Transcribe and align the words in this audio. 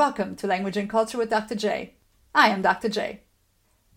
Welcome 0.00 0.34
to 0.36 0.46
Language 0.46 0.78
and 0.78 0.88
Culture 0.88 1.18
with 1.18 1.28
Dr. 1.28 1.54
J. 1.54 1.92
I 2.34 2.48
am 2.48 2.62
Dr. 2.62 2.88
J. 2.88 3.20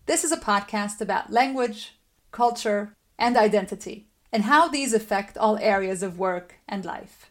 This 0.04 0.22
is 0.22 0.32
a 0.32 0.36
podcast 0.36 1.00
about 1.00 1.32
language, 1.32 1.94
culture, 2.30 2.92
and 3.18 3.38
identity, 3.38 4.08
and 4.30 4.42
how 4.42 4.68
these 4.68 4.92
affect 4.92 5.38
all 5.38 5.56
areas 5.56 6.02
of 6.02 6.18
work 6.18 6.56
and 6.68 6.84
life. 6.84 7.30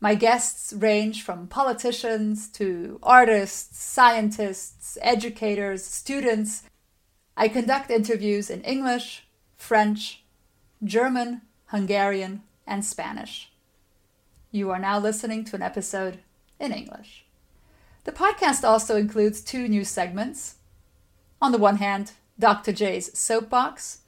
My 0.00 0.14
guests 0.14 0.72
range 0.72 1.22
from 1.22 1.48
politicians 1.48 2.48
to 2.52 2.98
artists, 3.02 3.82
scientists, 3.82 4.96
educators, 5.02 5.84
students. 5.84 6.62
I 7.36 7.48
conduct 7.48 7.90
interviews 7.90 8.48
in 8.48 8.62
English, 8.62 9.26
French, 9.58 10.24
German, 10.82 11.42
Hungarian, 11.66 12.42
and 12.66 12.86
Spanish. 12.86 13.52
You 14.50 14.70
are 14.70 14.78
now 14.78 14.98
listening 14.98 15.44
to 15.44 15.56
an 15.56 15.62
episode 15.62 16.20
in 16.58 16.72
English. 16.72 17.23
The 18.04 18.12
podcast 18.12 18.64
also 18.64 18.96
includes 18.96 19.40
two 19.40 19.66
new 19.66 19.84
segments. 19.84 20.56
On 21.40 21.52
the 21.52 21.58
one 21.58 21.76
hand, 21.76 22.12
Dr. 22.38 22.72
J's 22.72 23.16
Soapbox, 23.18 24.00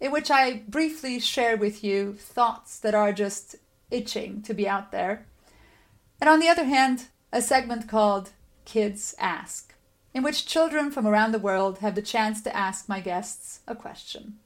in 0.00 0.12
which 0.12 0.30
I 0.30 0.62
briefly 0.68 1.18
share 1.18 1.56
with 1.56 1.82
you 1.82 2.14
thoughts 2.14 2.78
that 2.80 2.94
are 2.94 3.12
just 3.12 3.56
itching 3.90 4.42
to 4.42 4.54
be 4.54 4.68
out 4.68 4.92
there. 4.92 5.26
And 6.20 6.30
on 6.30 6.40
the 6.40 6.48
other 6.48 6.64
hand, 6.64 7.06
a 7.32 7.42
segment 7.42 7.88
called 7.88 8.30
Kids 8.64 9.14
Ask, 9.18 9.74
in 10.14 10.22
which 10.22 10.46
children 10.46 10.90
from 10.90 11.06
around 11.06 11.32
the 11.32 11.38
world 11.38 11.78
have 11.78 11.94
the 11.94 12.02
chance 12.02 12.40
to 12.42 12.56
ask 12.56 12.88
my 12.88 13.00
guests 13.00 13.60
a 13.66 13.74
question. 13.74 14.38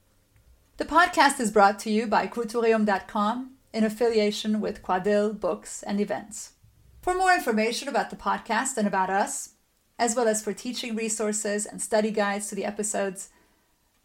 The 0.77 0.85
podcast 0.85 1.39
is 1.39 1.51
brought 1.51 1.79
to 1.79 1.91
you 1.91 2.07
by 2.07 2.27
Cultureum.com 2.27 3.51
in 3.73 3.83
affiliation 3.83 4.59
with 4.59 4.81
Quadil 4.81 5.39
Books 5.39 5.83
and 5.83 6.01
Events. 6.01 6.53
For 7.01 7.15
more 7.15 7.33
information 7.33 7.87
about 7.87 8.11
the 8.11 8.15
podcast 8.15 8.77
and 8.77 8.87
about 8.87 9.09
us, 9.09 9.53
as 9.97 10.15
well 10.15 10.27
as 10.27 10.43
for 10.43 10.53
teaching 10.53 10.95
resources 10.95 11.65
and 11.65 11.81
study 11.81 12.11
guides 12.11 12.47
to 12.49 12.55
the 12.55 12.65
episodes, 12.65 13.29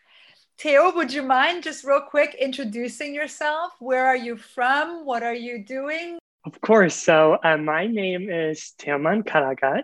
Theo, 0.56 0.94
would 0.94 1.12
you 1.12 1.24
mind 1.24 1.64
just 1.64 1.82
real 1.82 2.02
quick 2.02 2.36
introducing 2.36 3.12
yourself? 3.12 3.72
Where 3.80 4.06
are 4.06 4.14
you 4.16 4.36
from? 4.36 5.04
What 5.04 5.24
are 5.24 5.34
you 5.34 5.64
doing? 5.64 6.20
Of 6.46 6.60
course. 6.60 6.94
So 6.94 7.38
uh, 7.42 7.56
my 7.56 7.88
name 7.88 8.30
is 8.30 8.72
Teoman 8.78 9.24
Karagac, 9.24 9.82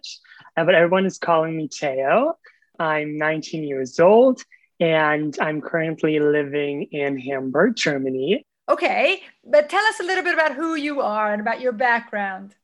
uh, 0.57 0.65
but 0.65 0.77
everyone 0.77 1.07
is 1.07 1.19
calling 1.19 1.57
me 1.57 1.67
Theo. 1.67 2.39
I'm 2.79 3.19
19 3.19 3.65
years 3.65 3.99
old 3.99 4.45
and 4.81 5.37
I'm 5.41 5.61
currently 5.61 6.19
living 6.19 6.89
in 6.91 7.19
Hamburg, 7.19 7.77
Germany. 7.77 8.45
Okay, 8.69 9.23
but 9.45 9.69
tell 9.69 9.85
us 9.87 10.01
a 10.01 10.05
little 10.05 10.25
bit 10.25 10.35
about 10.35 10.55
who 10.55 10.75
you 10.75 11.01
are 11.03 11.33
and 11.33 11.41
about 11.41 11.61
your 11.61 11.73
background. 11.73 12.55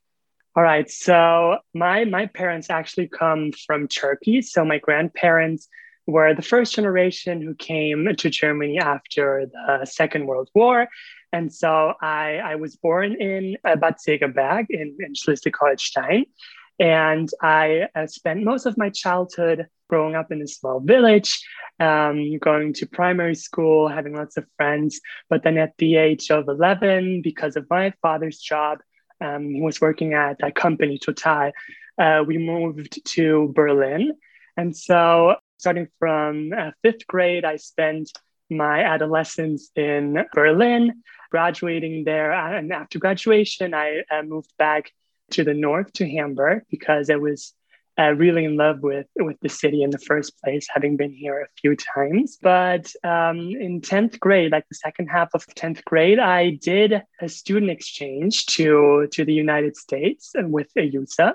All 0.56 0.62
right. 0.62 0.90
So 0.90 1.58
my 1.74 2.04
my 2.04 2.26
parents 2.26 2.70
actually 2.70 3.08
come 3.08 3.52
from 3.52 3.88
Turkey. 3.88 4.40
So 4.40 4.64
my 4.64 4.78
grandparents 4.78 5.68
were 6.06 6.32
the 6.34 6.42
first 6.42 6.74
generation 6.74 7.42
who 7.42 7.54
came 7.54 8.08
to 8.16 8.30
Germany 8.30 8.78
after 8.78 9.46
the 9.52 9.84
Second 9.84 10.26
World 10.26 10.48
War. 10.54 10.88
And 11.32 11.52
so 11.52 11.94
I, 12.00 12.36
I 12.36 12.54
was 12.54 12.76
born 12.76 13.20
in 13.20 13.56
Bad 13.62 13.96
Segeberg 13.98 14.66
in, 14.70 14.96
in 15.00 15.14
Schleswig-Holstein. 15.14 16.24
And 16.78 17.28
I 17.42 17.88
uh, 17.94 18.06
spent 18.06 18.44
most 18.44 18.66
of 18.66 18.76
my 18.76 18.90
childhood 18.90 19.66
growing 19.88 20.14
up 20.14 20.32
in 20.32 20.42
a 20.42 20.46
small 20.46 20.80
village, 20.80 21.40
um, 21.80 22.38
going 22.38 22.72
to 22.74 22.86
primary 22.86 23.34
school, 23.34 23.88
having 23.88 24.14
lots 24.14 24.36
of 24.36 24.46
friends. 24.56 25.00
But 25.30 25.42
then 25.42 25.58
at 25.58 25.76
the 25.78 25.96
age 25.96 26.30
of 26.30 26.48
11, 26.48 27.22
because 27.22 27.56
of 27.56 27.66
my 27.70 27.92
father's 28.02 28.38
job, 28.38 28.78
um, 29.20 29.50
he 29.50 29.60
was 29.60 29.80
working 29.80 30.14
at 30.14 30.36
a 30.42 30.52
company, 30.52 30.98
Total. 30.98 31.52
Uh, 31.98 32.22
we 32.26 32.36
moved 32.36 33.04
to 33.06 33.52
Berlin. 33.54 34.12
And 34.56 34.76
so, 34.76 35.36
starting 35.58 35.88
from 35.98 36.52
uh, 36.52 36.72
fifth 36.82 37.06
grade, 37.06 37.44
I 37.44 37.56
spent 37.56 38.10
my 38.50 38.84
adolescence 38.84 39.70
in 39.74 40.24
Berlin, 40.34 41.02
graduating 41.30 42.04
there. 42.04 42.32
And 42.32 42.72
after 42.72 42.98
graduation, 42.98 43.74
I 43.74 44.02
uh, 44.10 44.22
moved 44.22 44.52
back 44.58 44.92
to 45.32 45.44
the 45.44 45.54
north 45.54 45.92
to 45.94 46.08
Hamburg 46.08 46.62
because 46.70 47.10
I 47.10 47.16
was 47.16 47.52
uh, 47.98 48.12
really 48.12 48.44
in 48.44 48.56
love 48.56 48.80
with 48.80 49.06
with 49.16 49.38
the 49.40 49.48
city 49.48 49.82
in 49.82 49.90
the 49.90 49.98
first 49.98 50.38
place, 50.42 50.66
having 50.72 50.96
been 50.96 51.12
here 51.12 51.40
a 51.40 51.60
few 51.60 51.76
times. 51.76 52.38
But 52.40 52.92
um, 53.02 53.38
in 53.38 53.80
tenth 53.80 54.20
grade, 54.20 54.52
like 54.52 54.68
the 54.68 54.74
second 54.74 55.08
half 55.08 55.30
of 55.34 55.46
tenth 55.54 55.84
grade, 55.84 56.18
I 56.18 56.50
did 56.50 57.02
a 57.20 57.28
student 57.28 57.70
exchange 57.70 58.46
to 58.46 59.08
to 59.12 59.24
the 59.24 59.32
United 59.32 59.76
States 59.76 60.32
with 60.36 60.68
Ayusa, 60.76 61.34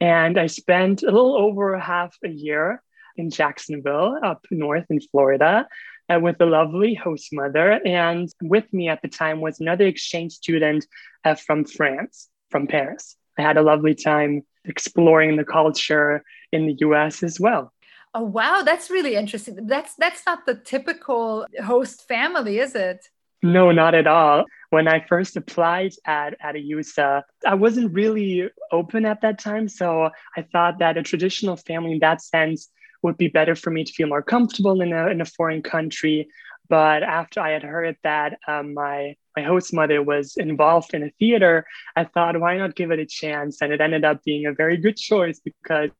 and 0.00 0.38
I 0.38 0.46
spent 0.46 1.02
a 1.02 1.06
little 1.06 1.36
over 1.36 1.78
half 1.78 2.16
a 2.24 2.28
year 2.28 2.82
in 3.16 3.30
Jacksonville, 3.30 4.18
up 4.22 4.44
north 4.50 4.86
in 4.90 5.00
Florida. 5.00 5.66
Uh, 6.12 6.18
with 6.18 6.40
a 6.40 6.44
lovely 6.44 6.94
host 6.94 7.32
mother. 7.32 7.80
And 7.86 8.28
with 8.42 8.70
me 8.72 8.88
at 8.88 9.00
the 9.02 9.08
time 9.08 9.40
was 9.40 9.60
another 9.60 9.86
exchange 9.86 10.32
student 10.32 10.84
uh, 11.24 11.36
from 11.36 11.64
France, 11.64 12.28
from 12.50 12.66
Paris. 12.66 13.16
I 13.38 13.42
had 13.42 13.56
a 13.56 13.62
lovely 13.62 13.94
time 13.94 14.42
exploring 14.64 15.36
the 15.36 15.44
culture 15.44 16.22
in 16.52 16.66
the 16.66 16.76
US 16.80 17.22
as 17.22 17.40
well. 17.40 17.72
Oh 18.14 18.22
wow, 18.22 18.62
that's 18.62 18.90
really 18.90 19.14
interesting. 19.14 19.66
That's 19.66 19.94
that's 19.96 20.26
not 20.26 20.44
the 20.44 20.54
typical 20.54 21.46
host 21.64 22.06
family, 22.06 22.58
is 22.58 22.74
it? 22.74 23.08
No, 23.42 23.72
not 23.72 23.94
at 23.94 24.06
all. 24.06 24.44
When 24.70 24.86
I 24.86 25.04
first 25.08 25.36
applied 25.36 25.92
at, 26.06 26.36
at 26.40 26.54
Ayusa, 26.54 27.22
I 27.44 27.54
wasn't 27.54 27.92
really 27.92 28.48
open 28.70 29.04
at 29.04 29.22
that 29.22 29.38
time. 29.40 29.68
So 29.68 30.10
I 30.36 30.42
thought 30.42 30.78
that 30.78 30.96
a 30.96 31.02
traditional 31.02 31.56
family 31.56 31.92
in 31.92 31.98
that 32.00 32.22
sense 32.22 32.70
would 33.02 33.18
be 33.18 33.26
better 33.26 33.56
for 33.56 33.70
me 33.70 33.82
to 33.82 33.92
feel 33.92 34.06
more 34.06 34.22
comfortable 34.22 34.80
in 34.80 34.92
a, 34.92 35.08
in 35.08 35.20
a 35.20 35.24
foreign 35.24 35.60
country. 35.60 36.28
But 36.68 37.02
after 37.02 37.40
I 37.40 37.50
had 37.50 37.64
heard 37.64 37.96
that 38.04 38.38
um, 38.46 38.74
my 38.74 39.16
my 39.36 39.42
host 39.42 39.72
mother 39.72 40.02
was 40.02 40.36
involved 40.36 40.94
in 40.94 41.02
a 41.02 41.10
theater, 41.18 41.66
I 41.96 42.04
thought, 42.04 42.38
why 42.38 42.56
not 42.58 42.74
give 42.74 42.90
it 42.90 42.98
a 42.98 43.06
chance? 43.06 43.62
And 43.62 43.72
it 43.72 43.80
ended 43.80 44.04
up 44.04 44.22
being 44.24 44.46
a 44.46 44.52
very 44.52 44.76
good 44.76 44.96
choice 44.96 45.40
because 45.40 45.90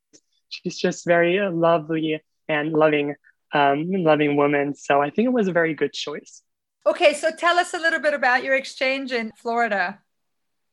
she's 0.49 0.79
just 0.79 1.07
very 1.07 1.39
lovely 1.51 2.23
and 2.49 2.73
loving, 2.73 3.15
um, 3.53 3.91
loving 3.91 4.37
woman. 4.37 4.75
So 4.75 5.01
I 5.01 5.11
think 5.11 5.27
it 5.27 5.33
was 5.33 5.49
a 5.49 5.53
very 5.53 5.75
good 5.75 5.93
choice. 5.93 6.43
Okay, 6.85 7.15
so 7.15 7.31
tell 7.31 7.59
us 7.59 7.75
a 7.75 7.79
little 7.79 8.01
bit 8.01 8.13
about 8.13 8.43
your 8.43 8.57
exchange 8.57 9.13
in 9.13 9.33
Florida. 9.37 10.01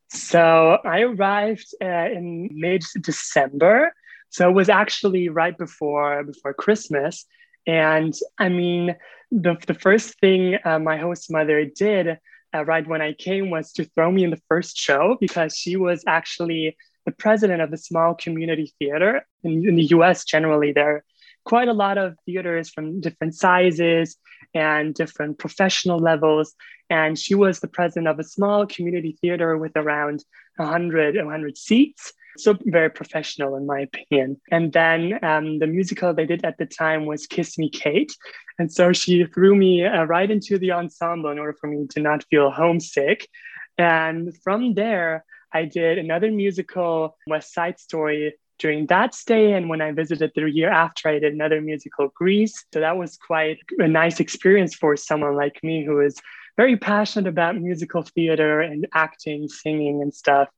So 0.10 0.80
I 0.84 1.02
arrived 1.02 1.68
uh, 1.82 1.86
in 1.86 2.50
mid 2.52 2.84
December. 3.00 3.94
So 4.30 4.50
it 4.50 4.54
was 4.54 4.70
actually 4.70 5.30
right 5.30 5.58
before 5.58 6.24
before 6.24 6.54
Christmas. 6.54 7.26
And 7.68 8.14
I 8.40 8.50
mean, 8.50 8.96
the, 9.32 9.58
the 9.68 9.76
first 9.76 10.20
thing 10.20 10.58
uh, 10.66 10.80
my 10.80 10.98
host 10.98 11.32
mother 11.32 11.66
did 11.66 12.18
uh, 12.54 12.66
right 12.66 12.88
when 12.88 13.02
I 13.02 13.14
came 13.14 13.50
was 13.50 13.72
to 13.74 13.86
throw 13.86 14.12
me 14.12 14.24
in 14.24 14.30
the 14.30 14.42
first 14.48 14.78
show 14.78 15.18
because 15.20 15.56
she 15.56 15.76
was 15.76 16.04
actually 16.08 16.78
the 17.06 17.12
president 17.12 17.62
of 17.62 17.72
a 17.74 17.78
small 17.78 18.16
community 18.16 18.74
theater. 18.80 19.26
In, 19.44 19.68
in 19.68 19.76
the 19.76 19.86
US, 19.96 20.24
generally, 20.26 20.72
there 20.72 20.98
are 20.98 21.04
quite 21.46 21.68
a 21.68 21.74
lot 21.74 21.98
of 21.98 22.16
theaters 22.26 22.70
from 22.70 23.02
different 23.02 23.36
sizes 23.36 24.18
and 24.54 24.94
different 24.94 25.38
professional 25.38 26.00
levels. 26.00 26.56
And 26.90 27.18
she 27.18 27.36
was 27.36 27.60
the 27.60 27.68
president 27.68 28.08
of 28.08 28.20
a 28.20 28.24
small 28.24 28.66
community 28.66 29.18
theater 29.22 29.58
with 29.58 29.74
around 29.76 30.24
100, 30.58 31.16
100 31.16 31.58
seats. 31.58 32.14
So 32.40 32.58
very 32.66 32.90
professional, 32.90 33.56
in 33.56 33.66
my 33.66 33.82
opinion. 33.82 34.40
And 34.52 34.72
then 34.74 35.24
um, 35.24 35.60
the 35.60 35.68
musical 35.68 36.14
they 36.14 36.26
did 36.26 36.46
at 36.46 36.58
the 36.58 36.66
time 36.66 37.06
was 37.06 37.28
Kiss 37.28 37.58
Me 37.58 37.70
Kate. 37.70 38.16
And 38.58 38.72
so 38.72 38.94
she 38.94 39.26
threw 39.26 39.56
me 39.56 39.86
uh, 39.86 40.04
right 40.06 40.30
into 40.30 40.58
the 40.58 40.72
ensemble 40.72 41.30
in 41.30 41.40
order 41.40 41.56
for 41.60 41.68
me 41.68 41.88
to 41.92 42.00
not 42.00 42.26
feel 42.30 42.52
homesick. 42.52 43.28
And 43.78 44.36
from 44.44 44.74
there, 44.74 45.26
I 45.54 45.66
did 45.66 45.98
another 45.98 46.32
musical, 46.32 47.18
West 47.28 47.54
Side 47.54 47.80
Story, 47.80 48.36
during 48.60 48.86
that 48.88 49.16
stay. 49.16 49.54
And 49.54 49.70
when 49.70 49.82
I 49.82 49.92
visited 49.92 50.32
the 50.36 50.50
year 50.52 50.70
after, 50.70 51.10
I 51.10 51.20
did 51.20 51.34
another 51.34 51.62
musical, 51.62 52.10
Grease. 52.14 52.66
So 52.74 52.82
that 52.82 52.98
was 52.98 53.18
quite 53.18 53.60
a 53.80 53.88
nice 53.88 54.20
experience 54.20 54.76
for 54.76 54.96
someone 54.98 55.36
like 55.36 55.64
me 55.64 55.86
who 55.86 56.02
is 56.02 56.18
very 56.58 56.76
passionate 56.78 57.30
about 57.30 57.56
musical 57.56 58.04
theater 58.04 58.60
and 58.60 58.86
acting, 58.94 59.48
singing, 59.48 60.02
and 60.02 60.14
stuff. 60.14 60.50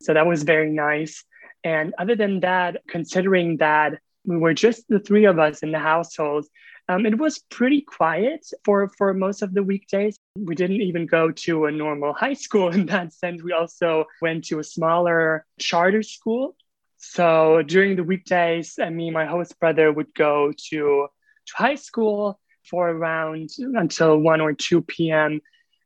So 0.00 0.14
that 0.14 0.26
was 0.26 0.42
very 0.42 0.70
nice. 0.70 1.24
And 1.62 1.94
other 1.98 2.16
than 2.16 2.40
that, 2.40 2.82
considering 2.88 3.58
that 3.58 3.98
we 4.24 4.36
were 4.36 4.54
just 4.54 4.88
the 4.88 4.98
three 4.98 5.26
of 5.26 5.38
us 5.38 5.62
in 5.62 5.72
the 5.72 5.78
household, 5.78 6.46
um, 6.88 7.06
it 7.06 7.18
was 7.18 7.38
pretty 7.50 7.82
quiet 7.82 8.46
for, 8.64 8.88
for 8.98 9.14
most 9.14 9.42
of 9.42 9.54
the 9.54 9.62
weekdays. 9.62 10.16
We 10.36 10.54
didn't 10.54 10.80
even 10.80 11.06
go 11.06 11.30
to 11.30 11.66
a 11.66 11.70
normal 11.70 12.12
high 12.12 12.34
school 12.34 12.68
in 12.74 12.86
that 12.86 13.12
sense. 13.12 13.42
We 13.42 13.52
also 13.52 14.06
went 14.20 14.46
to 14.46 14.58
a 14.58 14.64
smaller 14.64 15.46
charter 15.58 16.02
school. 16.02 16.56
So 16.96 17.62
during 17.62 17.96
the 17.96 18.04
weekdays, 18.04 18.78
I 18.80 18.90
mean, 18.90 19.12
my 19.12 19.24
host 19.24 19.58
brother 19.60 19.92
would 19.92 20.12
go 20.14 20.52
to, 20.70 21.08
to 21.46 21.54
high 21.54 21.76
school 21.76 22.40
for 22.68 22.88
around 22.88 23.50
until 23.58 24.18
1 24.18 24.40
or 24.40 24.52
2 24.52 24.82
p.m. 24.82 25.40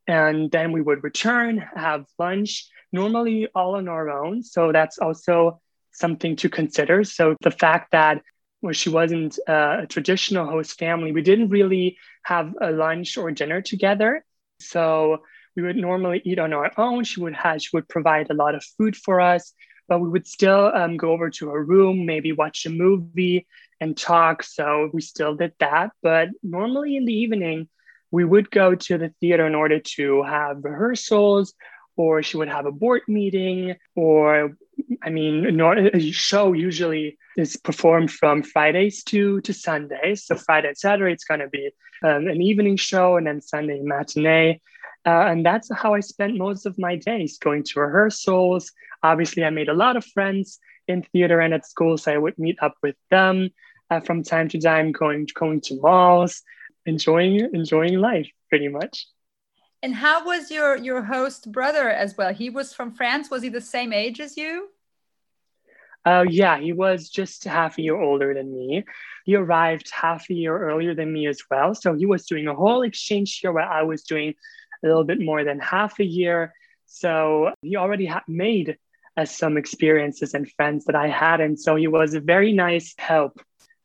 And 0.07 0.51
then 0.51 0.73
we 0.73 0.83
would 0.83 1.05
return, 1.05 1.59
have 1.77 2.07
lunch, 2.19 2.69
normally 2.95 3.49
all 3.55 3.75
on 3.75 3.89
our 3.89 4.09
own. 4.09 4.43
So 4.43 4.73
that's 4.73 4.99
also 4.99 5.61
something 5.93 6.37
to 6.37 6.49
consider. 6.49 7.05
So 7.05 7.37
the 7.43 7.51
fact 7.51 7.91
that 7.93 8.23
where 8.61 8.73
she 8.73 8.89
wasn't 8.89 9.39
uh, 9.47 9.83
a 9.83 9.87
traditional 9.87 10.47
host 10.47 10.79
family, 10.79 11.13
we 11.13 11.21
didn't 11.21 11.51
really 11.51 11.99
have 12.23 12.55
a 12.61 12.71
lunch 12.71 13.19
or 13.19 13.31
dinner 13.31 13.61
together. 13.61 14.25
So 14.61 15.19
we 15.55 15.63
would 15.63 15.77
normally 15.77 16.23
eat 16.25 16.39
on 16.39 16.53
our 16.53 16.71
own. 16.79 17.05
She 17.05 17.21
would 17.21 17.35
have, 17.35 17.61
she 17.61 17.71
would 17.75 17.89
provide 17.89 18.31
a 18.31 18.35
lot 18.35 18.55
of 18.55 18.65
food 18.77 18.97
for 18.97 19.21
us, 19.21 19.53
but 19.89 20.01
we 20.01 20.09
would 20.09 20.27
still 20.27 20.73
um, 20.75 20.97
go 20.97 21.11
over 21.13 21.29
to 21.31 21.51
her 21.51 21.63
room, 21.63 22.07
maybe 22.07 22.33
watch 22.33 22.65
a 22.65 22.71
movie 22.71 23.47
and 23.81 23.97
talk. 23.97 24.43
So 24.43 24.89
we 24.95 25.01
still 25.03 25.35
did 25.35 25.53
that. 25.61 25.91
But 26.03 26.29
normally 26.43 26.97
in 26.97 27.05
the 27.05 27.19
evening, 27.25 27.69
we 28.11 28.25
would 28.25 28.51
go 28.51 28.75
to 28.87 28.99
the 28.99 29.13
theater 29.21 29.47
in 29.47 29.55
order 29.55 29.81
to 29.97 30.23
have 30.23 30.65
rehearsals 30.65 31.55
or 31.97 32.23
she 32.23 32.37
would 32.37 32.49
have 32.49 32.67
a 32.67 32.73
board 32.73 33.03
meeting 33.09 33.75
or 33.95 34.57
i 35.03 35.11
mean 35.11 35.61
a 35.61 36.01
show 36.11 36.53
usually 36.53 37.17
is 37.37 37.57
performed 37.57 38.11
from 38.11 38.43
fridays 38.43 39.03
to 39.03 39.41
to 39.43 39.53
sundays 39.53 40.27
so 40.27 40.35
friday 40.35 40.69
and 40.69 40.79
saturday 40.79 41.13
it's 41.13 41.25
going 41.25 41.41
to 41.41 41.49
be 41.49 41.71
um, 42.05 42.27
an 42.27 42.43
evening 42.43 42.77
show 42.77 43.17
and 43.17 43.27
then 43.27 43.41
sunday 43.41 43.81
matinee. 43.83 44.61
Uh, 45.07 45.27
and 45.31 45.45
that's 45.45 45.71
how 45.75 45.95
i 45.95 46.01
spent 46.01 46.37
most 46.37 46.67
of 46.67 46.79
my 46.79 46.97
days 46.97 47.39
going 47.39 47.63
to 47.63 47.81
rehearsals. 47.81 48.73
Obviously 49.03 49.45
i 49.45 49.51
made 49.51 49.69
a 49.69 49.75
lot 49.75 49.97
of 49.97 50.05
friends 50.05 50.59
in 50.89 51.03
theater 51.03 51.41
and 51.41 51.55
at 51.55 51.67
school 51.67 51.97
so 51.97 52.13
i 52.13 52.19
would 52.19 52.39
meet 52.39 52.59
up 52.61 52.75
with 52.83 52.97
them 53.11 53.51
uh, 53.91 54.01
from 54.01 54.23
time 54.23 54.49
to 54.49 54.61
time 54.61 54.93
going 54.93 55.27
going 55.35 55.61
to 55.61 55.79
malls 55.81 56.43
enjoying 56.87 57.49
enjoying 57.53 57.99
life 57.99 58.29
pretty 58.49 58.69
much 58.69 59.07
and 59.85 59.95
how 59.95 60.25
was 60.25 60.51
your 60.51 60.79
your 60.79 61.03
host 61.03 61.53
brother 61.53 61.91
as 61.91 62.17
well? 62.17 62.33
He 62.33 62.49
was 62.49 62.73
from 62.73 62.91
France. 62.91 63.31
Was 63.31 63.43
he 63.43 63.51
the 63.51 63.61
same 63.61 63.93
age 63.93 64.19
as 64.19 64.35
you? 64.35 64.71
Uh, 66.07 66.25
yeah, 66.27 66.59
he 66.59 66.73
was 66.73 67.11
just 67.11 67.45
half 67.45 67.77
a 67.77 67.83
year 67.83 68.01
older 68.01 68.33
than 68.33 68.51
me. 68.51 68.85
He 69.27 69.35
arrived 69.37 69.91
half 69.91 70.31
a 70.31 70.35
year 70.35 70.57
earlier 70.59 70.95
than 70.95 71.13
me 71.13 71.27
as 71.27 71.41
well. 71.51 71.75
So 71.75 71.95
he 71.95 72.07
was 72.07 72.25
doing 72.25 72.49
a 72.49 72.55
whole 72.55 72.83
exchange 72.83 73.39
here 73.41 73.53
where 73.53 73.69
I 73.69 73.83
was 73.83 74.05
doing 74.05 74.35
a 74.83 74.87
little 74.87 75.05
bit 75.05 75.21
more 75.21 75.45
than 75.45 75.61
half 75.61 76.01
a 76.01 76.05
year. 76.05 76.55
So 76.87 77.53
he 77.61 77.77
already 77.77 78.07
had 78.07 78.23
made 78.27 78.79
uh, 79.19 79.27
some 79.27 79.59
experiences 79.59 80.33
and 80.33 80.51
friends 80.53 80.87
that 80.87 80.97
I 80.97 81.09
hadn't. 81.09 81.59
So 81.59 81.77
he 81.77 81.89
was 81.89 82.15
a 82.15 82.21
very 82.21 82.53
nice 82.55 82.95
help 82.99 83.39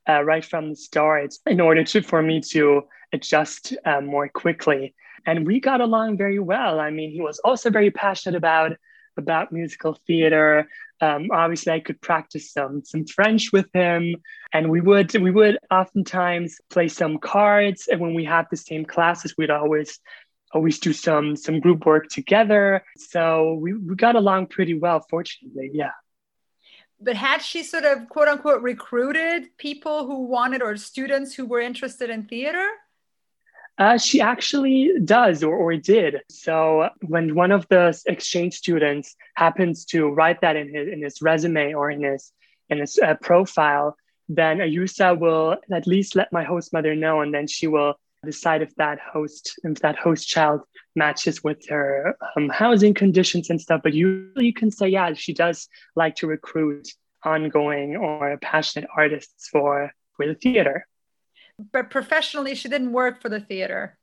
uh, 0.07 0.23
right 0.23 0.45
from 0.45 0.69
the 0.69 0.75
start 0.77 1.33
in 1.45 1.59
order 1.59 1.83
to 1.83 2.01
for 2.01 2.21
me 2.21 2.39
to 2.53 2.83
adjust 3.11 3.75
uh, 3.85 3.99
more 3.99 4.29
quickly 4.29 4.93
and 5.25 5.45
we 5.45 5.59
got 5.59 5.81
along 5.81 6.17
very 6.17 6.39
well. 6.39 6.79
I 6.79 6.89
mean, 6.91 7.11
he 7.11 7.21
was 7.21 7.39
also 7.39 7.69
very 7.69 7.91
passionate 7.91 8.37
about 8.37 8.73
about 9.17 9.51
musical 9.51 9.97
theater. 10.07 10.67
Um, 11.01 11.27
obviously, 11.31 11.73
I 11.73 11.79
could 11.79 12.01
practice 12.01 12.51
some 12.51 12.83
some 12.83 13.05
French 13.05 13.51
with 13.51 13.67
him, 13.73 14.15
and 14.53 14.69
we 14.69 14.81
would 14.81 15.13
we 15.13 15.31
would 15.31 15.57
oftentimes 15.71 16.59
play 16.69 16.87
some 16.87 17.19
cards. 17.19 17.87
And 17.89 17.99
when 18.01 18.13
we 18.13 18.25
had 18.25 18.47
the 18.49 18.57
same 18.57 18.85
classes, 18.85 19.35
we'd 19.37 19.51
always 19.51 19.99
always 20.51 20.79
do 20.79 20.93
some 20.93 21.35
some 21.35 21.59
group 21.59 21.85
work 21.85 22.07
together. 22.09 22.83
So 22.97 23.53
we, 23.55 23.73
we 23.73 23.95
got 23.95 24.15
along 24.15 24.47
pretty 24.47 24.73
well, 24.73 25.05
fortunately. 25.09 25.69
Yeah. 25.73 25.91
But 27.01 27.15
had 27.15 27.41
she 27.41 27.63
sort 27.63 27.85
of 27.85 28.09
quote 28.09 28.27
unquote 28.27 28.61
recruited 28.61 29.57
people 29.57 30.05
who 30.05 30.25
wanted 30.25 30.61
or 30.61 30.75
students 30.75 31.33
who 31.33 31.45
were 31.45 31.61
interested 31.61 32.09
in 32.09 32.25
theater? 32.25 32.67
Uh, 33.79 33.97
she 33.97 34.19
actually 34.19 34.91
does 35.05 35.41
or, 35.41 35.55
or 35.55 35.75
did. 35.77 36.19
So 36.29 36.89
when 37.07 37.33
one 37.33 37.51
of 37.51 37.65
the 37.69 37.97
exchange 38.07 38.55
students 38.55 39.15
happens 39.35 39.85
to 39.85 40.09
write 40.09 40.41
that 40.41 40.57
in 40.57 40.73
his, 40.75 40.89
in 40.89 41.01
his 41.01 41.21
resume 41.21 41.73
or 41.73 41.89
in 41.89 42.03
his, 42.03 42.33
in 42.67 42.79
his 42.79 42.99
uh, 42.99 43.15
profile, 43.21 43.95
then 44.27 44.57
Ayusa 44.57 45.17
will 45.17 45.55
at 45.71 45.87
least 45.87 46.17
let 46.17 46.31
my 46.33 46.43
host 46.43 46.73
mother 46.73 46.93
know, 46.93 47.21
and 47.21 47.33
then 47.33 47.47
she 47.47 47.67
will 47.67 47.95
decide 48.25 48.61
if 48.61 48.75
that 48.75 48.99
host 48.99 49.57
if 49.63 49.79
that 49.79 49.95
host 49.95 50.27
child 50.27 50.59
matches 50.95 51.41
with 51.41 51.65
her 51.69 52.15
um, 52.35 52.49
housing 52.49 52.93
conditions 52.93 53.49
and 53.49 53.59
stuff. 53.61 53.81
But 53.81 53.93
usually 53.93 54.45
you 54.45 54.53
can 54.53 54.71
say, 54.71 54.89
yeah, 54.89 55.13
she 55.13 55.33
does 55.33 55.69
like 55.95 56.15
to 56.17 56.27
recruit 56.27 56.89
ongoing 57.23 57.95
or 57.95 58.37
passionate 58.41 58.89
artists 58.95 59.47
for 59.47 59.91
for 60.15 60.27
the 60.27 60.35
theater 60.35 60.85
but 61.71 61.89
professionally, 61.89 62.55
she 62.55 62.69
didn't 62.69 62.91
work 62.91 63.21
for 63.21 63.29
the 63.29 63.39
theater. 63.39 63.97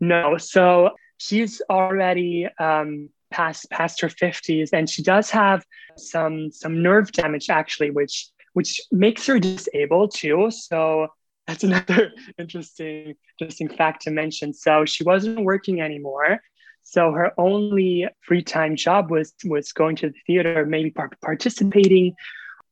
No, 0.00 0.38
so 0.38 0.90
she's 1.18 1.60
already 1.68 2.48
um, 2.58 3.10
past 3.30 3.70
past 3.70 4.00
her 4.00 4.08
fifties, 4.08 4.72
and 4.72 4.88
she 4.88 5.02
does 5.02 5.30
have 5.30 5.64
some 5.96 6.50
some 6.50 6.82
nerve 6.82 7.12
damage 7.12 7.50
actually, 7.50 7.90
which 7.90 8.30
which 8.54 8.80
makes 8.90 9.26
her 9.26 9.38
disabled 9.38 10.14
too. 10.14 10.50
So 10.50 11.08
that's 11.46 11.64
another 11.68 12.12
interesting 12.38 13.14
interesting 13.38 13.68
fact 13.68 14.02
to 14.02 14.10
mention. 14.10 14.54
So 14.54 14.84
she 14.84 15.04
wasn't 15.04 15.44
working 15.44 15.80
anymore. 15.80 16.40
So 16.84 17.12
her 17.12 17.32
only 17.38 18.06
free 18.20 18.42
time 18.42 18.76
job 18.76 19.10
was 19.10 19.34
was 19.44 19.72
going 19.72 19.96
to 19.96 20.08
the 20.08 20.18
theater, 20.26 20.64
maybe 20.66 20.94
participating 21.22 22.14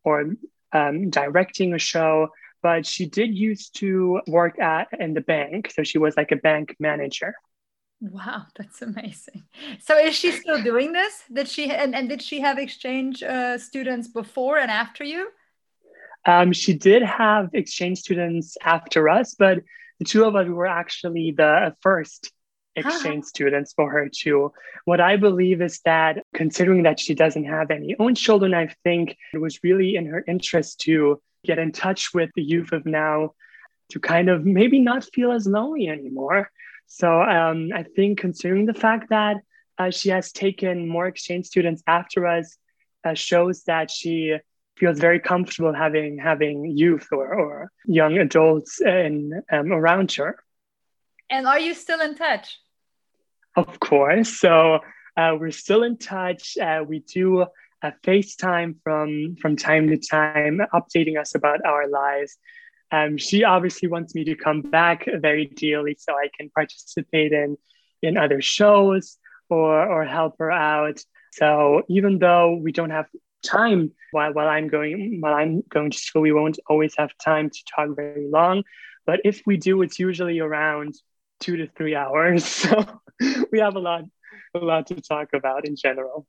or 0.04 0.34
um, 0.72 1.10
directing 1.10 1.74
a 1.74 1.78
show 1.78 2.28
but 2.62 2.86
she 2.86 3.06
did 3.06 3.34
used 3.34 3.76
to 3.78 4.20
work 4.26 4.58
at 4.58 4.88
in 4.98 5.14
the 5.14 5.20
bank 5.20 5.70
so 5.74 5.82
she 5.82 5.98
was 5.98 6.16
like 6.16 6.32
a 6.32 6.36
bank 6.36 6.76
manager. 6.78 7.34
Wow 8.00 8.46
that's 8.56 8.82
amazing. 8.82 9.44
So 9.80 9.98
is 9.98 10.14
she 10.14 10.32
still 10.32 10.62
doing 10.62 10.92
this? 10.92 11.22
Did 11.32 11.48
she 11.48 11.70
and, 11.70 11.94
and 11.94 12.08
did 12.08 12.22
she 12.22 12.40
have 12.40 12.58
exchange 12.58 13.22
uh, 13.22 13.58
students 13.58 14.08
before 14.08 14.58
and 14.58 14.70
after 14.70 15.04
you? 15.04 15.28
Um, 16.24 16.52
she 16.52 16.74
did 16.74 17.02
have 17.02 17.50
exchange 17.52 17.98
students 17.98 18.56
after 18.62 19.08
us 19.08 19.34
but 19.34 19.58
the 19.98 20.04
two 20.04 20.24
of 20.24 20.34
us 20.34 20.48
were 20.48 20.66
actually 20.66 21.32
the 21.36 21.74
first 21.80 22.32
exchange 22.76 23.24
students 23.24 23.72
for 23.72 23.90
her 23.90 24.08
too. 24.08 24.52
What 24.84 25.00
I 25.00 25.16
believe 25.16 25.62
is 25.62 25.80
that 25.84 26.24
considering 26.34 26.84
that 26.84 26.98
she 26.98 27.14
doesn't 27.14 27.44
have 27.44 27.70
any 27.70 27.94
own 27.98 28.14
children, 28.14 28.54
I 28.54 28.74
think 28.84 29.16
it 29.32 29.38
was 29.38 29.62
really 29.62 29.96
in 29.96 30.06
her 30.06 30.24
interest 30.26 30.80
to 30.80 31.20
get 31.44 31.58
in 31.58 31.72
touch 31.72 32.14
with 32.14 32.30
the 32.34 32.42
youth 32.42 32.72
of 32.72 32.86
now 32.86 33.32
to 33.90 34.00
kind 34.00 34.28
of 34.28 34.44
maybe 34.44 34.78
not 34.78 35.04
feel 35.12 35.32
as 35.32 35.46
lonely 35.46 35.88
anymore. 35.88 36.50
So 36.86 37.22
um, 37.22 37.70
I 37.74 37.82
think 37.82 38.20
considering 38.20 38.66
the 38.66 38.74
fact 38.74 39.10
that 39.10 39.36
uh, 39.78 39.90
she 39.90 40.10
has 40.10 40.32
taken 40.32 40.88
more 40.88 41.06
exchange 41.06 41.46
students 41.46 41.82
after 41.86 42.26
us 42.26 42.56
uh, 43.04 43.14
shows 43.14 43.64
that 43.64 43.90
she 43.90 44.36
feels 44.76 44.98
very 44.98 45.20
comfortable 45.20 45.72
having 45.72 46.18
having 46.18 46.64
youth 46.64 47.08
or, 47.12 47.34
or 47.34 47.72
young 47.84 48.18
adults 48.18 48.80
in, 48.80 49.42
um, 49.50 49.72
around 49.72 50.12
her. 50.12 50.36
And 51.30 51.46
are 51.46 51.58
you 51.58 51.74
still 51.74 52.00
in 52.00 52.14
touch? 52.14 52.58
Of 53.56 53.80
course. 53.80 54.38
So 54.38 54.80
uh, 55.16 55.36
we're 55.38 55.50
still 55.50 55.82
in 55.82 55.98
touch. 55.98 56.56
Uh, 56.56 56.84
we 56.86 57.00
do 57.00 57.46
a 57.82 57.92
FaceTime 58.04 58.76
from 58.84 59.36
from 59.40 59.56
time 59.56 59.88
to 59.88 59.98
time, 59.98 60.60
updating 60.72 61.20
us 61.20 61.34
about 61.34 61.64
our 61.64 61.88
lives. 61.88 62.36
Um, 62.90 63.16
she 63.16 63.42
obviously 63.44 63.88
wants 63.88 64.14
me 64.14 64.24
to 64.24 64.34
come 64.36 64.60
back 64.60 65.06
very 65.20 65.46
dearly 65.46 65.96
so 65.98 66.12
I 66.14 66.28
can 66.36 66.50
participate 66.50 67.32
in 67.32 67.56
in 68.02 68.16
other 68.16 68.40
shows 68.40 69.18
or 69.48 69.88
or 69.88 70.04
help 70.04 70.36
her 70.38 70.50
out. 70.50 71.00
So 71.32 71.82
even 71.88 72.18
though 72.18 72.56
we 72.56 72.72
don't 72.72 72.90
have 72.90 73.06
time 73.42 73.92
while, 74.12 74.32
while 74.32 74.48
I'm 74.48 74.68
going 74.68 75.18
while 75.20 75.34
I'm 75.34 75.62
going 75.68 75.90
to 75.90 75.98
school, 75.98 76.22
we 76.22 76.32
won't 76.32 76.58
always 76.68 76.94
have 76.98 77.10
time 77.18 77.50
to 77.50 77.64
talk 77.74 77.96
very 77.96 78.28
long. 78.28 78.62
But 79.06 79.20
if 79.24 79.42
we 79.46 79.56
do, 79.56 79.82
it's 79.82 79.98
usually 79.98 80.38
around 80.38 80.94
two 81.40 81.56
to 81.56 81.66
three 81.66 81.96
hours. 81.96 82.44
So 83.22 83.44
we 83.52 83.60
have 83.60 83.76
a 83.76 83.78
lot 83.78 84.04
a 84.54 84.58
lot 84.58 84.86
to 84.88 85.00
talk 85.00 85.28
about 85.34 85.66
in 85.66 85.76
general. 85.76 86.26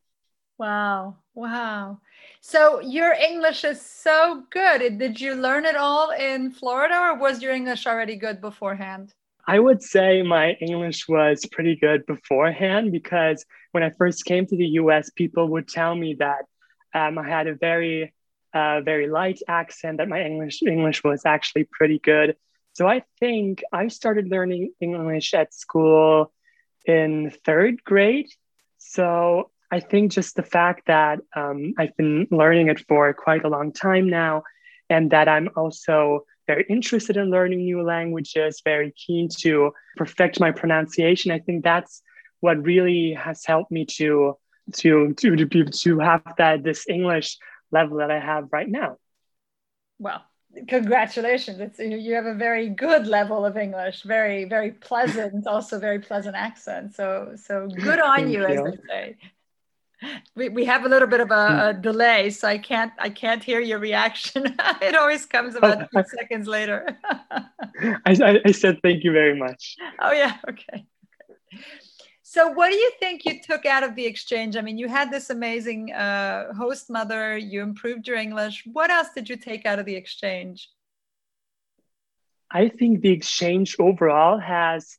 Wow. 0.58 1.18
Wow. 1.34 2.00
So 2.42 2.80
your 2.80 3.14
English 3.14 3.64
is 3.64 3.82
so 3.82 4.44
good. 4.52 5.00
Did 5.00 5.20
you 5.20 5.36
learn 5.36 5.66
it 5.66 5.76
all 5.76 6.12
in 6.12 6.52
Florida 6.52 6.96
or 6.96 7.18
was 7.18 7.42
your 7.42 7.54
English 7.54 7.88
already 7.88 8.16
good 8.16 8.40
beforehand? 8.40 9.14
I 9.46 9.60
would 9.60 9.82
say 9.82 10.22
my 10.22 10.52
English 10.62 11.08
was 11.10 11.46
pretty 11.52 11.76
good 11.76 12.06
beforehand 12.06 12.92
because 12.92 13.46
when 13.72 13.84
I 13.84 13.90
first 13.90 14.26
came 14.26 14.46
to 14.46 14.56
the 14.56 14.68
US, 14.80 15.10
people 15.10 15.50
would 15.50 15.68
tell 15.68 15.96
me 15.96 16.16
that 16.20 16.46
um, 16.94 17.18
I 17.18 17.28
had 17.28 17.48
a 17.48 17.56
very, 17.56 18.14
uh, 18.54 18.82
very 18.82 19.08
light 19.08 19.40
accent, 19.48 19.98
that 19.98 20.08
my 20.08 20.22
English 20.22 20.62
English 20.62 21.04
was 21.04 21.26
actually 21.26 21.68
pretty 21.70 22.00
good. 22.00 22.38
So 22.74 22.88
I 22.88 23.04
think 23.20 23.64
I 23.72 23.88
started 23.88 24.30
learning 24.30 24.74
English 24.80 25.34
at 25.34 25.54
school 25.54 26.32
in 26.86 27.32
third 27.44 27.84
grade. 27.84 28.30
So 28.78 29.52
I 29.74 29.80
think 29.80 30.12
just 30.12 30.36
the 30.36 30.44
fact 30.44 30.86
that 30.86 31.20
um, 31.36 31.74
I've 31.80 31.98
been 31.98 32.28
learning 32.30 32.68
it 32.68 32.82
for 32.88 33.12
quite 33.12 33.44
a 33.44 33.50
long 33.50 33.74
time 33.74 34.08
now, 34.08 34.44
and 34.88 35.10
that 35.10 35.28
I'm 35.28 35.50
also 35.56 36.26
very 36.46 36.64
interested 36.70 37.18
in 37.18 37.32
learning 37.32 37.64
new 37.64 37.82
languages, 37.82 38.62
very 38.64 38.92
keen 38.92 39.30
to 39.40 39.72
perfect 39.98 40.40
my 40.40 40.52
pronunciation. 40.52 41.32
I 41.32 41.40
think 41.40 41.64
that's 41.64 42.04
what 42.40 42.62
really 42.62 43.14
has 43.14 43.46
helped 43.46 43.72
me 43.72 43.86
to 43.98 44.38
to 44.74 45.16
to 45.16 45.36
to, 45.36 45.46
be, 45.48 45.64
to 45.66 45.98
have 45.98 46.22
that 46.38 46.64
this 46.64 46.86
English 46.88 47.40
level 47.72 47.98
that 47.98 48.12
I 48.12 48.20
have 48.20 48.50
right 48.52 48.70
now. 48.70 48.98
Well, 49.98 50.22
congratulations! 50.68 51.60
It's 51.60 51.80
you 51.80 52.14
have 52.14 52.28
a 52.28 52.36
very 52.36 52.70
good 52.70 53.08
level 53.08 53.44
of 53.44 53.58
English, 53.58 54.04
very 54.04 54.46
very 54.46 54.70
pleasant, 54.70 55.48
also 55.54 55.80
very 55.80 55.98
pleasant 55.98 56.36
accent. 56.36 56.94
So 56.94 57.34
so 57.48 57.68
good 57.68 58.00
on 58.00 58.30
you, 58.30 58.42
you, 58.42 58.46
as 58.46 58.64
they 58.64 58.78
say 58.88 59.18
we, 60.36 60.50
we 60.50 60.66
have 60.66 60.86
a 60.86 60.90
little 60.90 61.08
bit 61.08 61.20
of 61.20 61.32
a, 61.32 61.48
hmm. 61.48 61.60
a, 61.60 61.74
delay 61.74 62.30
so 62.30 62.48
i 62.48 62.58
can't 62.58 62.92
i 63.00 63.10
can't 63.10 63.44
hear 63.44 63.60
your 63.60 63.80
reaction. 63.80 64.56
It 64.82 64.96
always 64.96 65.26
comes 65.26 65.56
about 65.56 65.90
two 65.94 66.04
seconds 66.18 66.48
later. 66.48 66.98
I, 68.06 68.42
I 68.46 68.52
said 68.52 68.80
thank 68.82 69.04
you 69.04 69.12
very 69.12 69.38
much. 69.38 69.76
Oh 70.00 70.12
yeah 70.12 70.38
okay. 70.50 70.86
So 72.24 72.50
what 72.52 72.70
do 72.72 72.76
you 72.76 72.92
think 73.00 73.26
you 73.26 73.42
took 73.42 73.66
out 73.66 73.84
of 73.84 73.96
the 73.96 74.06
exchange? 74.06 74.56
I 74.56 74.62
mean 74.62 74.78
you 74.78 74.88
had 74.88 75.12
this 75.12 75.30
amazing 75.30 75.94
uh, 75.94 76.54
host 76.54 76.90
mother 76.90 77.38
you 77.38 77.62
improved 77.62 78.08
your 78.08 78.18
english. 78.18 78.64
What 78.72 78.90
else 78.90 79.10
did 79.16 79.30
you 79.30 79.38
take 79.38 79.66
out 79.66 79.80
of 79.80 79.86
the 79.86 79.96
exchange? 79.96 80.70
I 82.52 82.70
think 82.70 83.02
the 83.02 83.10
exchange 83.10 83.76
overall 83.80 84.38
has 84.38 84.98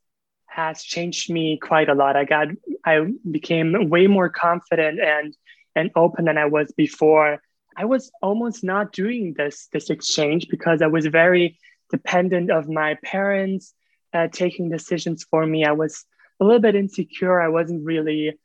has 0.54 0.82
changed 0.82 1.30
me 1.30 1.58
quite 1.58 1.88
a 1.88 1.94
lot. 1.94 2.16
I 2.16 2.25
got 2.25 2.49
I 2.84 3.00
became 3.30 3.88
way 3.88 4.06
more 4.06 4.28
confident 4.28 5.00
and 5.00 5.37
and 5.75 5.90
open 5.96 6.26
than 6.26 6.38
I 6.38 6.46
was 6.46 6.73
before. 6.73 7.42
I 7.76 7.84
was 7.87 8.12
almost 8.23 8.62
not 8.62 8.92
doing 8.92 9.34
this 9.37 9.68
this 9.73 9.90
exchange 9.90 10.46
because 10.49 10.80
I 10.80 10.87
was 10.87 11.06
very 11.06 11.58
dependent 11.90 12.50
of 12.50 12.68
my 12.68 12.96
parents 13.02 13.75
uh, 14.12 14.28
taking 14.28 14.70
decisions 14.70 15.25
for 15.28 15.44
me. 15.44 15.64
I 15.64 15.73
was 15.73 16.04
a 16.40 16.44
little 16.44 16.61
bit 16.61 16.76
insecure. 16.76 17.40
I 17.40 17.49
wasn't 17.49 17.84
really 17.84 18.38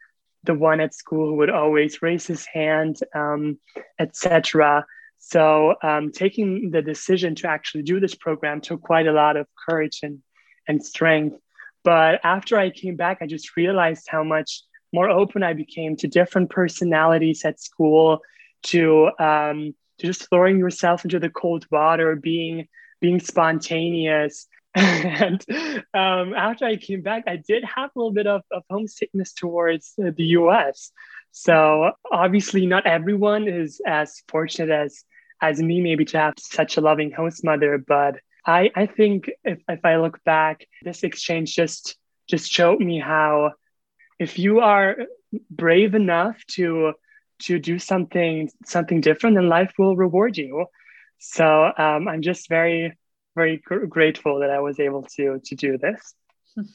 the 0.44 0.56
one 0.56 0.80
at 0.80 0.96
school 0.96 1.28
who 1.28 1.36
would 1.36 1.50
always 1.50 2.02
raise 2.02 2.26
his 2.26 2.46
hand, 2.46 2.98
um, 3.14 3.60
etc. 4.00 4.86
So 5.20 5.76
um, 5.84 6.12
taking 6.12 6.72
the 6.72 6.82
decision 6.82 7.36
to 7.36 7.50
actually 7.50 7.84
do 7.84 8.00
this 8.00 8.16
program 8.16 8.62
took 8.62 8.82
quite 8.82 9.08
a 9.08 9.12
lot 9.12 9.38
of 9.38 9.48
courage 9.68 10.00
and 10.02 10.20
and 10.68 10.84
strength. 10.84 11.38
But 11.90 12.20
after 12.24 12.56
I 12.56 12.70
came 12.70 12.96
back, 12.96 13.18
I 13.20 13.26
just 13.26 13.58
realized 13.58 14.06
how 14.08 14.24
much 14.24 14.62
more 14.94 15.10
open 15.10 15.42
I 15.42 15.54
became 15.54 15.96
to 15.96 16.08
different 16.08 16.52
personalities 16.52 17.44
at 17.44 17.60
school, 17.60 18.20
to 18.68 19.10
um, 19.18 19.74
to 19.98 20.06
just 20.06 20.30
throwing 20.30 20.60
yourself 20.60 21.04
into 21.04 21.18
the 21.18 21.32
cold 21.32 21.66
water, 21.72 22.16
being 22.16 22.68
being 23.02 23.20
spontaneous. 23.20 24.46
and 24.76 25.44
um, 25.96 26.36
after 26.36 26.66
I 26.66 26.76
came 26.76 27.02
back, 27.02 27.24
I 27.26 27.38
did 27.38 27.64
have 27.64 27.90
a 27.96 28.00
little 28.00 28.14
bit 28.14 28.28
of, 28.28 28.44
of 28.52 28.62
homesickness 28.70 29.34
towards 29.34 29.96
the 29.98 30.14
US. 30.40 30.92
So 31.32 31.94
obviously, 32.12 32.68
not 32.68 32.86
everyone 32.86 33.48
is 33.48 33.82
as 33.84 34.22
fortunate 34.28 34.70
as 34.70 35.04
as 35.42 35.60
me, 35.60 35.82
maybe 35.82 36.06
to 36.06 36.20
have 36.20 36.36
such 36.38 36.78
a 36.78 36.82
loving 36.82 37.10
host 37.10 37.44
mother, 37.44 37.80
but 37.80 38.18
I, 38.46 38.72
I 38.76 38.86
think 38.86 39.30
if, 39.44 39.60
if 39.68 39.84
I 39.86 39.98
look 39.98 40.24
back, 40.24 40.66
this 40.84 41.04
exchange 41.04 41.56
just 41.56 41.96
just 42.28 42.52
showed 42.52 42.80
me 42.80 43.00
how 43.00 43.52
if 44.20 44.38
you 44.38 44.60
are 44.60 44.98
brave 45.50 45.96
enough 45.96 46.44
to 46.48 46.94
to 47.44 47.60
do 47.60 47.80
something 47.80 48.50
something 48.66 49.02
different, 49.02 49.36
then 49.36 49.50
life 49.50 49.74
will 49.78 49.96
reward 49.96 50.38
you. 50.38 50.66
So 51.20 51.72
um, 51.78 52.08
I'm 52.08 52.22
just 52.22 52.50
very 52.50 52.98
very 53.36 53.58
gr- 53.58 53.86
grateful 53.86 54.40
that 54.40 54.50
I 54.50 54.60
was 54.60 54.80
able 54.80 55.04
to 55.16 55.40
to 55.44 55.56
do 55.56 55.78
this. 55.78 56.14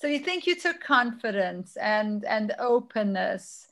so 0.00 0.06
you 0.06 0.18
think 0.18 0.46
you 0.46 0.56
took 0.56 0.80
confidence 0.80 1.76
and 1.76 2.24
and 2.24 2.54
openness. 2.58 3.68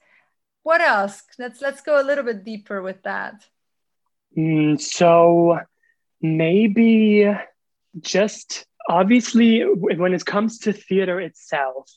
What 0.62 0.80
else? 0.80 1.22
Let's 1.38 1.60
let's 1.60 1.80
go 1.80 2.00
a 2.00 2.04
little 2.04 2.24
bit 2.24 2.44
deeper 2.44 2.82
with 2.82 3.02
that. 3.02 3.46
Mm, 4.36 4.80
so 4.80 5.58
maybe 6.22 7.26
just 8.00 8.66
obviously 8.88 9.62
when 9.62 10.14
it 10.14 10.24
comes 10.24 10.58
to 10.58 10.72
theater 10.72 11.20
itself 11.20 11.90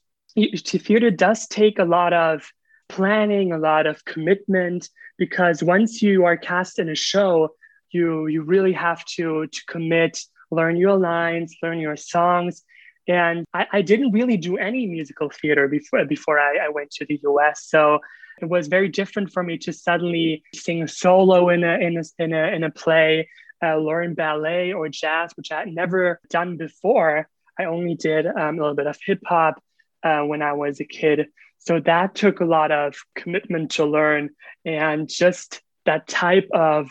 theater 0.65 1.11
does 1.11 1.47
take 1.47 1.79
a 1.79 1.85
lot 1.85 2.13
of 2.13 2.51
planning 2.89 3.51
a 3.51 3.57
lot 3.57 3.85
of 3.85 4.03
commitment 4.05 4.89
because 5.17 5.63
once 5.63 6.01
you 6.01 6.25
are 6.25 6.37
cast 6.37 6.79
in 6.79 6.89
a 6.89 6.95
show 6.95 7.49
you 7.91 8.27
you 8.27 8.41
really 8.41 8.73
have 8.73 9.03
to 9.05 9.47
to 9.47 9.61
commit 9.67 10.19
learn 10.51 10.75
your 10.77 10.97
lines 10.97 11.55
learn 11.63 11.79
your 11.79 11.95
songs. 11.95 12.63
And 13.07 13.45
I, 13.53 13.67
I 13.73 13.81
didn't 13.81 14.11
really 14.13 14.37
do 14.37 14.57
any 14.57 14.87
musical 14.87 15.29
theater 15.29 15.67
before 15.67 16.05
before 16.05 16.39
I, 16.39 16.57
I 16.65 16.69
went 16.69 16.91
to 16.91 17.05
the 17.05 17.19
us 17.21 17.65
so 17.65 17.99
it 18.41 18.49
was 18.49 18.67
very 18.67 18.89
different 18.89 19.31
for 19.31 19.43
me 19.43 19.57
to 19.59 19.73
suddenly 19.73 20.43
sing 20.55 20.81
a 20.81 20.87
solo 20.87 21.49
in 21.49 21.63
a 21.63 21.73
in 21.77 21.97
a 21.97 22.03
in 22.23 22.33
a, 22.33 22.47
in 22.55 22.63
a 22.63 22.71
play 22.71 23.27
uh, 23.63 23.77
learn 23.77 24.13
ballet 24.13 24.73
or 24.73 24.89
jazz, 24.89 25.31
which 25.35 25.51
I 25.51 25.59
had 25.59 25.73
never 25.73 26.19
done 26.29 26.57
before. 26.57 27.27
I 27.57 27.65
only 27.65 27.95
did 27.95 28.25
um, 28.25 28.57
a 28.57 28.61
little 28.61 28.75
bit 28.75 28.87
of 28.87 28.97
hip 29.05 29.21
hop 29.25 29.63
uh, 30.03 30.21
when 30.21 30.41
I 30.41 30.53
was 30.53 30.79
a 30.79 30.85
kid. 30.85 31.27
So 31.59 31.79
that 31.81 32.15
took 32.15 32.41
a 32.41 32.45
lot 32.45 32.71
of 32.71 32.95
commitment 33.15 33.71
to 33.71 33.85
learn 33.85 34.31
and 34.65 35.07
just 35.07 35.61
that 35.85 36.07
type 36.07 36.49
of 36.53 36.89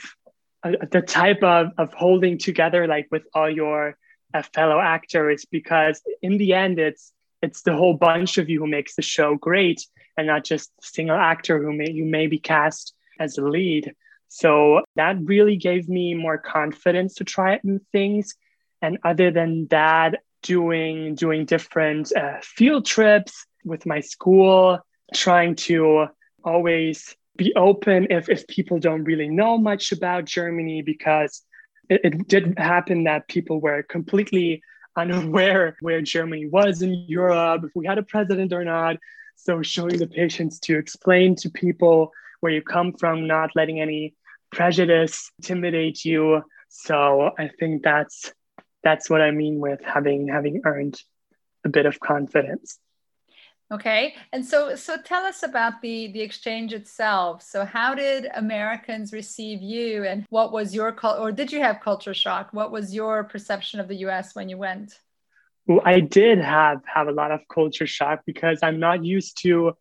uh, 0.65 0.73
the 0.91 1.03
type 1.03 1.43
of, 1.43 1.73
of 1.77 1.93
holding 1.93 2.39
together 2.39 2.87
like 2.87 3.09
with 3.11 3.25
all 3.35 3.51
your 3.51 3.97
uh, 4.33 4.43
fellow 4.55 4.79
actors 4.79 5.45
because 5.45 6.01
in 6.23 6.39
the 6.39 6.55
end 6.55 6.79
it's 6.79 7.13
it's 7.43 7.63
the 7.63 7.75
whole 7.75 7.95
bunch 7.95 8.39
of 8.39 8.49
you 8.49 8.61
who 8.61 8.67
makes 8.67 8.95
the 8.95 9.03
show 9.03 9.35
great 9.35 9.85
and 10.17 10.27
not 10.27 10.45
just 10.45 10.71
single 10.81 11.17
actor 11.17 11.61
who 11.61 11.73
may 11.73 11.91
you 11.91 12.05
may 12.05 12.27
be 12.27 12.39
cast 12.39 12.95
as 13.19 13.37
a 13.37 13.43
lead 13.43 13.95
so 14.35 14.81
that 14.97 15.19
really 15.23 15.57
gave 15.57 15.91
me 15.91 16.15
more 16.15 16.39
confidence 16.39 17.17
to 17.17 17.25
try 17.25 17.61
new 17.63 17.79
things. 17.93 18.35
And 18.81 18.97
other 19.05 19.31
than 19.31 19.67
that, 19.67 20.21
doing 20.43 21.15
doing 21.15 21.45
different 21.45 22.11
uh, 22.17 22.39
field 22.41 22.87
trips 22.87 23.45
with 23.63 23.85
my 23.85 24.01
school, 24.01 24.79
trying 25.15 25.55
to 25.69 26.07
always 26.43 27.15
be 27.37 27.55
open 27.57 28.07
if, 28.09 28.31
if 28.31 28.47
people 28.47 28.79
don't 28.79 29.05
really 29.05 29.29
know 29.29 29.59
much 29.59 29.93
about 29.93 30.25
Germany 30.25 30.81
because 30.81 31.43
it, 31.91 32.01
it 32.03 32.27
did 32.27 32.59
happen 32.59 33.05
that 33.05 33.29
people 33.29 33.61
were 33.61 33.83
completely 33.83 34.63
unaware 34.97 35.77
where 35.81 36.01
Germany 36.01 36.47
was 36.47 36.81
in 36.81 36.95
Europe, 37.07 37.65
if 37.65 37.73
we 37.75 37.85
had 37.87 37.99
a 37.99 38.03
president 38.03 38.55
or 38.55 38.65
not. 38.65 38.97
So 39.37 39.61
showing 39.61 39.99
the 39.99 40.07
patience 40.07 40.59
to 40.61 40.79
explain 40.79 41.37
to 41.37 41.51
people 41.51 42.13
where 42.41 42.53
you 42.53 42.63
come 42.63 42.95
from, 42.95 43.27
not 43.27 43.51
letting 43.55 43.79
any 43.79 44.15
prejudice 44.53 45.31
intimidate 45.39 46.05
you. 46.05 46.43
So 46.69 47.31
I 47.39 47.51
think 47.59 47.83
that's 47.83 48.33
that's 48.85 49.09
what 49.09 49.21
I 49.21 49.31
mean 49.31 49.59
with 49.59 49.81
having 49.85 50.29
having 50.29 50.63
earned 50.65 51.01
a 51.65 51.69
bit 51.69 51.87
of 51.87 51.99
confidence. 52.01 52.79
Okay, 53.71 54.15
and 54.33 54.45
so 54.45 54.77
so 54.77 54.97
tell 55.01 55.25
us 55.25 55.43
about 55.43 55.81
the 55.81 56.13
the 56.13 56.21
exchange 56.21 56.75
itself. 56.75 57.43
So 57.43 57.65
how 57.65 57.95
did 57.95 58.29
Americans 58.35 59.13
receive 59.13 59.63
you, 59.63 60.05
and 60.05 60.27
what 60.29 60.53
was 60.53 60.75
your 60.75 60.93
cult, 60.93 61.19
or 61.19 61.33
did 61.33 61.51
you 61.51 61.61
have 61.61 61.81
culture 61.81 62.15
shock? 62.15 62.51
What 62.53 62.71
was 62.71 62.95
your 62.95 63.25
perception 63.25 63.81
of 63.81 63.89
the 63.89 63.97
U.S. 64.07 64.35
when 64.35 64.51
you 64.51 64.59
went? 64.59 64.99
Well, 65.67 65.81
I 65.85 66.01
did 66.01 66.39
have 66.39 66.83
have 66.85 67.09
a 67.09 67.13
lot 67.13 67.31
of 67.31 67.41
culture 67.49 67.87
shock 67.87 68.21
because 68.27 68.59
I'm 68.63 68.79
not 68.79 69.05
used 69.05 69.41
to 69.43 69.73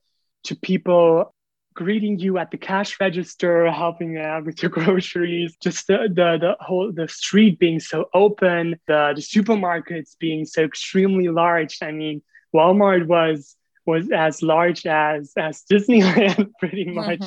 to 0.46 0.56
people 0.56 1.34
greeting 1.74 2.20
you 2.20 2.38
at 2.38 2.52
the 2.52 2.58
cash 2.58 3.00
register, 3.00 3.72
helping 3.72 4.18
out 4.18 4.46
with 4.46 4.62
your 4.62 4.70
groceries, 4.78 5.56
just 5.62 5.88
the, 5.88 6.08
the, 6.08 6.38
the 6.40 6.56
whole 6.60 6.92
the 6.92 7.08
street 7.08 7.60
being 7.60 7.80
so 7.80 8.10
open, 8.14 8.80
the, 8.88 9.14
the 9.16 9.22
supermarkets 9.22 10.18
being 10.20 10.46
so 10.46 10.64
extremely 10.64 11.30
large. 11.30 11.78
I 11.82 11.92
mean, 11.92 12.22
Walmart 12.54 13.08
was 13.08 13.56
was 13.86 14.12
as 14.12 14.44
large 14.44 14.86
as 14.86 15.34
as 15.38 15.64
Disneyland 15.72 16.52
pretty 16.60 16.86
much. 16.86 17.24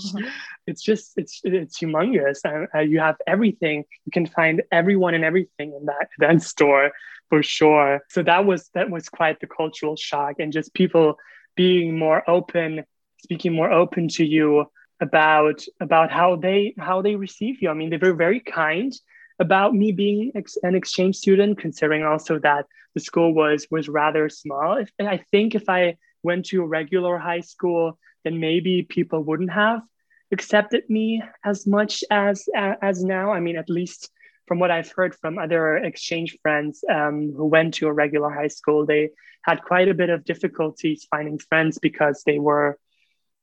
it's 0.67 0.83
just 0.83 1.13
it's 1.17 1.41
it's 1.45 1.79
humongous. 1.79 2.39
Uh, 2.45 2.67
uh, 2.77 2.83
you 2.83 3.01
have 3.01 3.17
everything. 3.27 3.85
You 4.05 4.13
can 4.13 4.27
find 4.27 4.63
everyone 4.71 5.15
and 5.15 5.25
everything 5.25 5.73
in 5.79 5.87
that 5.87 6.09
that 6.19 6.43
store. 6.43 6.93
for 7.31 7.43
sure. 7.43 8.03
So 8.11 8.23
that 8.23 8.45
was 8.45 8.71
that 8.75 8.91
was 8.91 9.09
quite 9.09 9.41
the 9.41 9.47
cultural 9.47 9.97
shock, 9.97 10.37
and 10.39 10.53
just 10.53 10.75
people 10.75 11.19
being 11.57 11.99
more 11.99 12.29
open, 12.29 12.85
speaking 13.25 13.55
more 13.55 13.73
open 13.73 14.07
to 14.09 14.25
you 14.25 14.67
about 15.01 15.61
about 15.81 16.11
how 16.19 16.37
they 16.37 16.75
how 16.79 17.03
they 17.03 17.17
receive 17.17 17.57
you. 17.61 17.69
I 17.71 17.75
mean, 17.75 17.91
they 17.91 18.03
were 18.07 18.23
very 18.27 18.41
kind 18.41 18.93
about 19.41 19.75
me 19.75 19.89
being 19.93 20.31
ex- 20.35 20.63
an 20.63 20.75
exchange 20.75 21.17
student, 21.17 21.59
considering 21.59 22.05
also 22.05 22.39
that 22.41 22.67
the 22.95 23.01
school 23.01 23.31
was 23.35 23.67
was 23.71 23.89
rather 23.89 24.29
small. 24.29 24.77
If, 24.77 24.91
I 25.01 25.19
think 25.33 25.55
if 25.55 25.67
I 25.69 25.97
went 26.23 26.47
to 26.47 26.63
a 26.63 26.67
regular 26.79 27.19
high 27.19 27.45
school, 27.55 27.99
then 28.25 28.39
maybe 28.39 28.83
people 28.97 29.21
wouldn't 29.23 29.53
have 29.53 29.83
accepted 30.31 30.85
me 30.89 31.23
as 31.45 31.67
much 31.67 32.05
as 32.11 32.37
as 32.91 32.97
now. 33.03 33.33
I 33.33 33.41
mean, 33.41 33.57
at 33.57 33.71
least 33.79 34.11
from 34.47 34.59
what 34.61 34.71
I've 34.71 34.93
heard 34.93 35.15
from 35.15 35.39
other 35.39 35.79
exchange 35.79 36.31
friends 36.43 36.85
um, 36.97 37.33
who 37.37 37.47
went 37.47 37.75
to 37.75 37.89
a 37.89 37.93
regular 38.05 38.31
high 38.31 38.53
school, 38.59 38.85
they 38.85 39.11
had 39.49 39.63
quite 39.63 39.89
a 39.89 39.95
bit 40.03 40.11
of 40.11 40.25
difficulties 40.25 41.07
finding 41.11 41.39
friends 41.39 41.79
because 41.79 42.23
they 42.25 42.39
were 42.39 42.79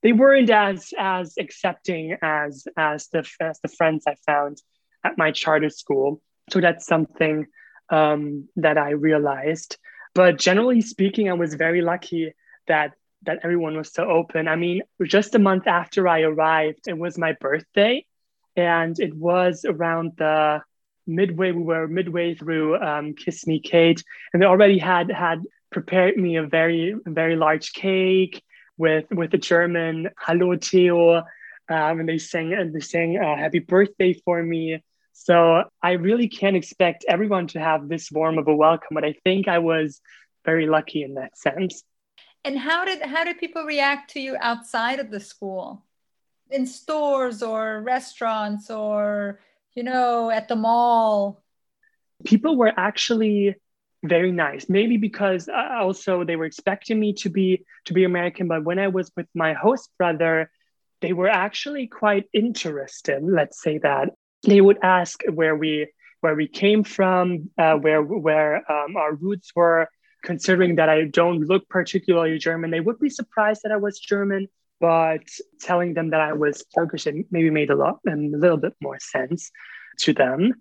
they 0.02 0.12
weren't 0.12 0.50
as 0.50 0.92
as 0.98 1.34
accepting 1.38 2.16
as 2.22 2.66
as 2.76 3.08
the 3.08 3.28
as 3.40 3.60
the 3.60 3.68
friends 3.68 4.04
I 4.06 4.16
found 4.26 4.60
at 5.04 5.18
my 5.18 5.30
charter 5.30 5.70
school. 5.70 6.20
So 6.50 6.60
that's 6.60 6.86
something 6.86 7.46
um, 7.88 8.48
that 8.56 8.78
I 8.78 8.90
realized. 8.90 9.78
But 10.14 10.38
generally 10.38 10.80
speaking, 10.80 11.30
I 11.30 11.34
was 11.34 11.54
very 11.54 11.82
lucky 11.82 12.34
that 12.66 12.92
that 13.24 13.38
everyone 13.44 13.76
was 13.76 13.92
so 13.92 14.04
open. 14.04 14.48
I 14.48 14.56
mean, 14.56 14.82
just 15.04 15.34
a 15.34 15.38
month 15.38 15.66
after 15.68 16.08
I 16.08 16.22
arrived, 16.22 16.88
it 16.88 16.98
was 16.98 17.16
my 17.16 17.36
birthday, 17.40 18.04
and 18.56 18.98
it 18.98 19.14
was 19.14 19.64
around 19.64 20.12
the 20.16 20.62
midway. 21.06 21.52
We 21.52 21.62
were 21.62 21.86
midway 21.86 22.34
through 22.34 22.80
um, 22.80 23.14
Kiss 23.14 23.46
Me 23.46 23.60
Kate, 23.60 24.02
and 24.32 24.42
they 24.42 24.46
already 24.46 24.78
had 24.78 25.10
had 25.10 25.42
prepared 25.70 26.16
me 26.16 26.36
a 26.36 26.42
very 26.42 26.94
very 27.06 27.36
large 27.36 27.72
cake 27.72 28.42
with 28.76 29.06
with 29.10 29.30
the 29.30 29.38
German 29.38 30.10
"Hallo 30.18 30.56
Theo," 30.56 31.18
um, 31.18 31.24
and 31.68 32.08
they 32.08 32.18
sang 32.18 32.52
and 32.52 32.74
they 32.74 32.80
sang 32.80 33.18
uh, 33.18 33.36
"Happy 33.36 33.58
Birthday" 33.58 34.14
for 34.24 34.42
me. 34.42 34.82
So 35.12 35.64
I 35.82 35.92
really 35.92 36.28
can't 36.28 36.56
expect 36.56 37.04
everyone 37.06 37.46
to 37.48 37.60
have 37.60 37.88
this 37.88 38.10
warm 38.10 38.38
of 38.38 38.48
a 38.48 38.54
welcome, 38.54 38.94
but 38.94 39.04
I 39.04 39.14
think 39.24 39.46
I 39.46 39.58
was 39.58 40.00
very 40.44 40.66
lucky 40.66 41.02
in 41.02 41.14
that 41.14 41.38
sense. 41.38 41.82
And 42.44 42.58
how 42.58 42.84
did 42.84 43.02
how 43.02 43.24
did 43.24 43.38
people 43.38 43.64
react 43.64 44.10
to 44.12 44.20
you 44.20 44.36
outside 44.40 44.98
of 44.98 45.10
the 45.10 45.20
school? 45.20 45.84
In 46.50 46.66
stores 46.66 47.42
or 47.42 47.80
restaurants 47.82 48.70
or 48.70 49.40
you 49.74 49.82
know 49.82 50.30
at 50.30 50.48
the 50.48 50.56
mall? 50.56 51.42
People 52.24 52.56
were 52.56 52.72
actually 52.76 53.54
very 54.02 54.32
nice. 54.32 54.68
Maybe 54.68 54.96
because 54.96 55.48
uh, 55.48 55.78
also 55.80 56.24
they 56.24 56.36
were 56.36 56.44
expecting 56.44 56.98
me 56.98 57.12
to 57.14 57.30
be 57.30 57.64
to 57.86 57.92
be 57.92 58.04
American, 58.04 58.48
but 58.48 58.64
when 58.64 58.78
I 58.78 58.88
was 58.88 59.10
with 59.16 59.28
my 59.34 59.52
host 59.54 59.90
brother, 59.98 60.50
they 61.00 61.12
were 61.12 61.28
actually 61.28 61.86
quite 61.86 62.26
interested. 62.32 63.22
Let's 63.22 63.62
say 63.62 63.78
that 63.78 64.10
they 64.46 64.60
would 64.60 64.78
ask 64.82 65.22
where 65.32 65.56
we 65.56 65.88
where 66.20 66.34
we 66.34 66.48
came 66.48 66.84
from, 66.84 67.50
uh, 67.58 67.74
where 67.74 68.02
where 68.02 68.70
um, 68.70 68.96
our 68.96 69.14
roots 69.14 69.52
were. 69.54 69.88
Considering 70.24 70.76
that 70.76 70.88
I 70.88 71.06
don't 71.06 71.40
look 71.40 71.68
particularly 71.68 72.38
German, 72.38 72.70
they 72.70 72.78
would 72.78 73.00
be 73.00 73.10
surprised 73.10 73.62
that 73.64 73.72
I 73.72 73.76
was 73.76 73.98
German. 73.98 74.46
But 74.78 75.26
telling 75.60 75.94
them 75.94 76.10
that 76.10 76.20
I 76.20 76.32
was 76.32 76.64
Turkish, 76.72 77.08
it 77.08 77.26
maybe 77.32 77.50
made 77.50 77.70
a 77.70 77.74
lot 77.74 77.98
and 78.04 78.32
a 78.32 78.38
little 78.38 78.56
bit 78.56 78.74
more 78.80 78.98
sense 79.00 79.50
to 80.00 80.12
them. 80.12 80.54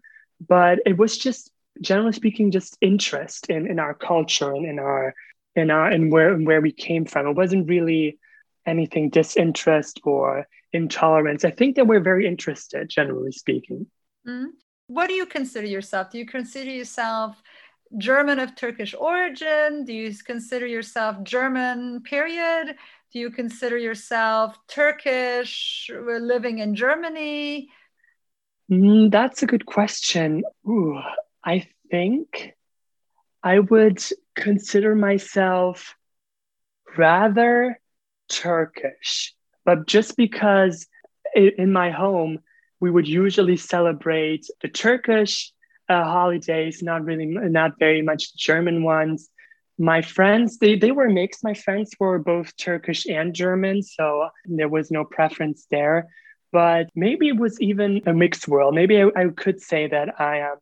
But 0.47 0.79
it 0.87 0.97
was 0.97 1.15
just 1.15 1.51
generally 1.81 2.13
speaking, 2.13 2.51
just 2.51 2.77
interest 2.81 3.49
in, 3.49 3.69
in 3.69 3.79
our 3.79 3.93
culture 3.93 4.53
and 4.53 4.65
in 4.65 4.79
our 4.79 5.13
in 5.55 5.69
our 5.69 5.87
and 5.87 6.11
where 6.11 6.33
and 6.33 6.47
where 6.47 6.61
we 6.61 6.71
came 6.71 7.05
from. 7.05 7.27
It 7.27 7.35
wasn't 7.35 7.69
really 7.69 8.19
anything 8.65 9.09
disinterest 9.09 9.99
or 10.03 10.47
intolerance. 10.71 11.43
I 11.43 11.51
think 11.51 11.75
that 11.75 11.87
we're 11.87 11.99
very 11.99 12.27
interested, 12.27 12.89
generally 12.89 13.31
speaking. 13.31 13.87
Mm-hmm. 14.27 14.51
What 14.87 15.07
do 15.07 15.13
you 15.13 15.25
consider 15.25 15.67
yourself? 15.67 16.11
Do 16.11 16.17
you 16.17 16.25
consider 16.25 16.69
yourself 16.69 17.41
German 17.97 18.39
of 18.39 18.55
Turkish 18.55 18.93
origin? 18.97 19.85
Do 19.85 19.93
you 19.93 20.13
consider 20.25 20.67
yourself 20.67 21.23
German, 21.23 22.01
period? 22.03 22.75
Do 23.11 23.19
you 23.19 23.31
consider 23.31 23.77
yourself 23.77 24.57
Turkish, 24.67 25.89
living 25.93 26.59
in 26.59 26.75
Germany? 26.75 27.69
Mm, 28.71 29.11
that's 29.11 29.43
a 29.43 29.45
good 29.45 29.65
question. 29.65 30.43
Ooh, 30.67 30.99
I 31.43 31.67
think 31.89 32.53
I 33.43 33.59
would 33.59 34.03
consider 34.35 34.95
myself 34.95 35.95
rather 36.97 37.79
Turkish. 38.29 39.33
But 39.65 39.87
just 39.87 40.17
because 40.17 40.87
in 41.35 41.71
my 41.71 41.91
home, 41.91 42.39
we 42.79 42.89
would 42.89 43.07
usually 43.07 43.57
celebrate 43.57 44.47
the 44.61 44.67
Turkish 44.67 45.51
uh, 45.87 46.03
holidays, 46.03 46.81
not 46.81 47.05
really, 47.05 47.25
not 47.25 47.77
very 47.77 48.01
much 48.01 48.35
German 48.35 48.83
ones. 48.83 49.29
My 49.77 50.01
friends, 50.01 50.57
they, 50.57 50.77
they 50.77 50.91
were 50.91 51.09
mixed. 51.09 51.43
My 51.43 51.53
friends 51.53 51.91
were 51.99 52.19
both 52.19 52.55
Turkish 52.57 53.05
and 53.07 53.33
German, 53.33 53.81
so 53.83 54.29
there 54.45 54.69
was 54.69 54.91
no 54.91 55.05
preference 55.05 55.67
there. 55.69 56.09
But 56.51 56.89
maybe 56.95 57.29
it 57.29 57.37
was 57.37 57.59
even 57.61 58.01
a 58.05 58.13
mixed 58.13 58.47
world. 58.47 58.75
Maybe 58.75 59.01
I, 59.01 59.07
I 59.15 59.27
could 59.35 59.61
say 59.61 59.87
that 59.87 60.19
I 60.19 60.39
am, 60.39 60.57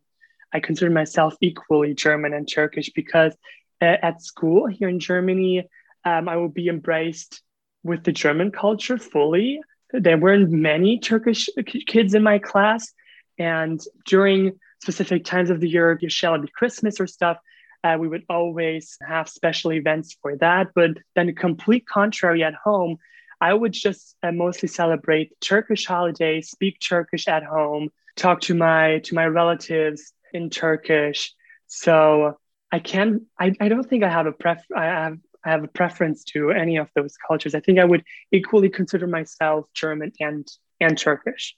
I 0.54 0.60
consider 0.60 0.92
myself 0.92 1.36
equally 1.42 1.94
German 1.94 2.34
and 2.34 2.48
Turkish 2.52 2.90
because 2.90 3.34
uh, 3.82 3.98
at 4.02 4.22
school 4.22 4.68
here 4.68 4.90
in 4.90 5.00
Germany, 5.00 5.68
um, 6.06 6.28
I 6.28 6.38
will 6.38 6.50
be 6.50 6.68
embraced 6.68 7.42
with 7.84 8.04
the 8.04 8.12
German 8.12 8.52
culture 8.52 8.98
fully. 8.98 9.62
There 9.92 10.18
weren't 10.18 10.52
many 10.52 11.00
Turkish 11.00 11.50
kids 11.88 12.14
in 12.14 12.24
my 12.24 12.40
class. 12.40 12.92
And 13.38 13.80
during 14.06 14.60
specific 14.82 15.24
times 15.24 15.50
of 15.50 15.60
the 15.60 15.70
year, 15.70 15.98
shall 16.08 16.36
it 16.36 16.42
be 16.42 16.50
Christmas 16.50 17.00
or 17.00 17.08
stuff, 17.08 17.38
uh, 17.84 17.96
we 18.00 18.08
would 18.08 18.26
always 18.30 18.98
have 19.02 19.30
special 19.30 19.72
events 19.72 20.18
for 20.22 20.36
that. 20.38 20.68
But 20.76 20.92
then, 21.16 21.34
complete 21.36 21.88
contrary 21.88 22.44
at 22.44 22.54
home, 22.54 22.98
I 23.40 23.54
would 23.54 23.72
just 23.72 24.16
uh, 24.22 24.32
mostly 24.34 24.68
celebrate 24.68 25.40
Turkish 25.40 25.86
holidays, 25.86 26.50
speak 26.50 26.80
Turkish 26.82 27.28
at 27.28 27.44
home, 27.44 27.90
talk 28.18 28.42
to 28.42 28.54
my 28.54 29.00
to 29.06 29.16
my 29.16 29.26
relatives 29.26 30.12
in 30.34 30.50
Turkish. 30.50 31.34
So 31.68 32.38
I 32.72 32.80
can 32.80 33.26
I, 33.40 33.54
I 33.60 33.70
don't 33.70 33.88
think 33.88 34.04
I 34.04 34.10
have 34.10 34.26
a 34.26 34.32
pref 34.32 34.64
I 34.76 34.86
have 34.86 35.18
I 35.44 35.52
have 35.52 35.64
a 35.64 35.68
preference 35.68 36.24
to 36.26 36.52
any 36.52 36.78
of 36.78 36.90
those 36.96 37.16
cultures. 37.28 37.56
I 37.56 37.60
think 37.62 37.80
I 37.80 37.86
would 37.86 38.04
equally 38.32 38.70
consider 38.70 39.08
myself 39.08 39.68
German 39.74 40.12
and 40.20 40.48
and 40.80 40.98
Turkish. 40.98 41.56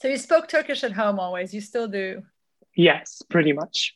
So 0.00 0.08
you 0.08 0.18
spoke 0.18 0.48
Turkish 0.48 0.84
at 0.84 0.92
home 0.92 1.18
always. 1.18 1.54
You 1.54 1.60
still 1.60 1.88
do. 1.88 2.22
Yes, 2.76 3.22
pretty 3.30 3.52
much. 3.52 3.94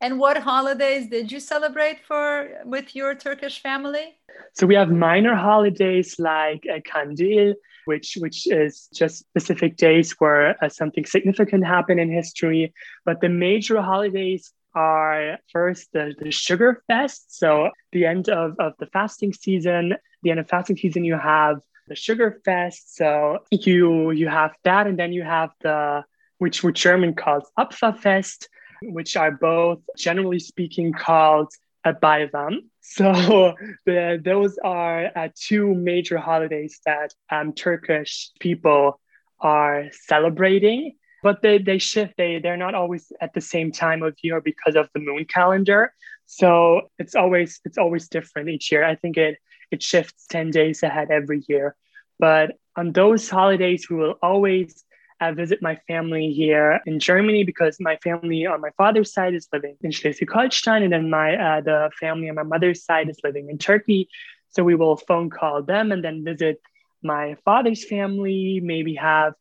And 0.00 0.18
what 0.18 0.38
holidays 0.38 1.10
did 1.10 1.30
you 1.30 1.40
celebrate 1.40 2.00
for 2.00 2.48
with 2.64 2.96
your 2.96 3.14
Turkish 3.14 3.60
family? 3.60 4.18
So 4.54 4.66
we 4.66 4.74
have 4.74 4.90
minor 4.90 5.34
holidays 5.34 6.16
like 6.18 6.64
uh, 6.72 6.80
Kandil, 6.80 7.54
which 7.84 8.16
which 8.20 8.46
is 8.46 8.88
just 8.94 9.18
specific 9.18 9.76
days 9.76 10.12
where 10.18 10.56
uh, 10.64 10.68
something 10.68 11.04
significant 11.04 11.66
happened 11.66 12.00
in 12.00 12.10
history. 12.10 12.72
But 13.04 13.20
the 13.20 13.28
major 13.28 13.82
holidays 13.82 14.52
are 14.74 15.38
first 15.52 15.92
the, 15.92 16.14
the 16.18 16.30
sugar 16.30 16.82
fest. 16.86 17.36
So 17.36 17.70
the 17.92 18.06
end 18.06 18.28
of, 18.28 18.54
of 18.58 18.74
the 18.78 18.86
fasting 18.86 19.32
season, 19.32 19.96
the 20.22 20.30
end 20.30 20.40
of 20.40 20.48
fasting 20.48 20.76
season, 20.76 21.04
you 21.04 21.18
have 21.18 21.56
the 21.88 21.96
sugar 21.96 22.40
fest. 22.44 22.96
So 22.96 23.40
you 23.50 24.12
you 24.12 24.28
have 24.28 24.52
that, 24.64 24.86
and 24.86 24.98
then 24.98 25.12
you 25.12 25.24
have 25.24 25.50
the 25.60 26.04
which 26.38 26.64
which 26.64 26.80
German 26.80 27.14
calls 27.14 27.50
Opferfest, 27.58 28.46
which 28.82 29.16
are 29.16 29.30
both 29.30 29.80
generally 29.96 30.38
speaking 30.38 30.92
called 30.92 31.52
a 31.84 31.92
Bayram. 31.92 32.56
So 32.82 33.54
the, 33.86 34.20
those 34.20 34.58
are 34.64 35.12
uh, 35.14 35.28
two 35.36 35.74
major 35.74 36.18
holidays 36.18 36.80
that 36.86 37.14
um, 37.30 37.52
Turkish 37.52 38.30
people 38.40 38.98
are 39.38 39.84
celebrating 39.92 40.96
but 41.22 41.42
they, 41.42 41.58
they 41.58 41.78
shift. 41.78 42.14
They 42.16 42.38
they're 42.38 42.56
not 42.56 42.74
always 42.74 43.12
at 43.20 43.34
the 43.34 43.40
same 43.40 43.72
time 43.72 44.02
of 44.02 44.16
year 44.22 44.40
because 44.40 44.76
of 44.76 44.88
the 44.94 45.00
moon 45.00 45.24
calendar. 45.24 45.92
So 46.26 46.82
it's 46.98 47.14
always 47.14 47.60
it's 47.64 47.78
always 47.78 48.08
different 48.08 48.48
each 48.48 48.72
year. 48.72 48.84
I 48.84 48.94
think 48.94 49.16
it 49.16 49.36
it 49.70 49.82
shifts 49.82 50.26
10 50.28 50.50
days 50.50 50.82
ahead 50.82 51.10
every 51.10 51.44
year. 51.48 51.76
But 52.18 52.56
on 52.76 52.92
those 52.92 53.28
holidays 53.28 53.88
we 53.90 53.96
will 53.96 54.16
always 54.22 54.84
uh, 55.20 55.32
visit 55.32 55.60
my 55.62 55.76
family 55.86 56.32
here 56.32 56.80
in 56.86 56.98
germany 56.98 57.44
because 57.44 57.78
my 57.80 57.96
family 57.96 58.46
on 58.46 58.60
my 58.60 58.70
father's 58.76 59.12
side 59.12 59.34
is 59.34 59.48
living 59.52 59.76
in 59.82 59.90
schleswig-holstein 59.90 60.82
and 60.82 60.92
then 60.92 61.10
my 61.10 61.36
uh, 61.36 61.60
the 61.60 61.90
family 61.98 62.28
on 62.28 62.34
my 62.34 62.42
mother's 62.42 62.84
side 62.84 63.08
is 63.08 63.18
living 63.24 63.48
in 63.50 63.58
turkey 63.58 64.08
so 64.48 64.62
we 64.62 64.74
will 64.74 64.96
phone 64.96 65.30
call 65.30 65.62
them 65.62 65.92
and 65.92 66.04
then 66.04 66.24
visit 66.24 66.60
my 67.02 67.36
father's 67.44 67.84
family 67.84 68.60
maybe 68.62 68.94
have 68.94 69.34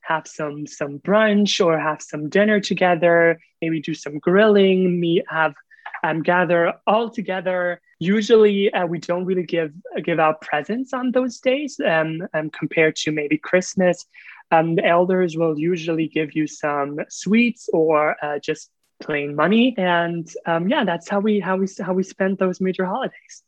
have 0.00 0.26
some 0.26 0.66
some 0.66 0.98
brunch 1.00 1.64
or 1.64 1.78
have 1.78 2.00
some 2.00 2.28
dinner 2.28 2.60
together 2.60 3.40
maybe 3.60 3.80
do 3.80 3.94
some 3.94 4.18
grilling 4.18 5.00
meet 5.00 5.24
have 5.28 5.54
um, 6.02 6.22
gather 6.22 6.74
all 6.86 7.10
together. 7.10 7.80
Usually, 7.98 8.72
uh, 8.72 8.86
we 8.86 8.98
don't 8.98 9.24
really 9.24 9.44
give 9.44 9.72
give 10.04 10.18
out 10.18 10.40
presents 10.40 10.92
on 10.92 11.12
those 11.12 11.38
days 11.38 11.80
um, 11.84 12.26
um, 12.34 12.50
compared 12.50 12.96
to 12.96 13.12
maybe 13.12 13.38
Christmas. 13.38 14.04
Um, 14.50 14.76
the 14.76 14.84
elders 14.84 15.36
will 15.36 15.58
usually 15.58 16.08
give 16.08 16.34
you 16.34 16.46
some 16.46 17.00
sweets 17.08 17.68
or 17.72 18.16
uh, 18.24 18.38
just 18.38 18.70
plain 19.00 19.34
money, 19.34 19.74
and 19.76 20.28
um, 20.46 20.68
yeah, 20.68 20.84
that's 20.84 21.08
how 21.08 21.20
we 21.20 21.40
how 21.40 21.56
we 21.56 21.66
how 21.80 21.92
we 21.92 22.02
spend 22.02 22.38
those 22.38 22.60
major 22.60 22.84
holidays. 22.84 23.42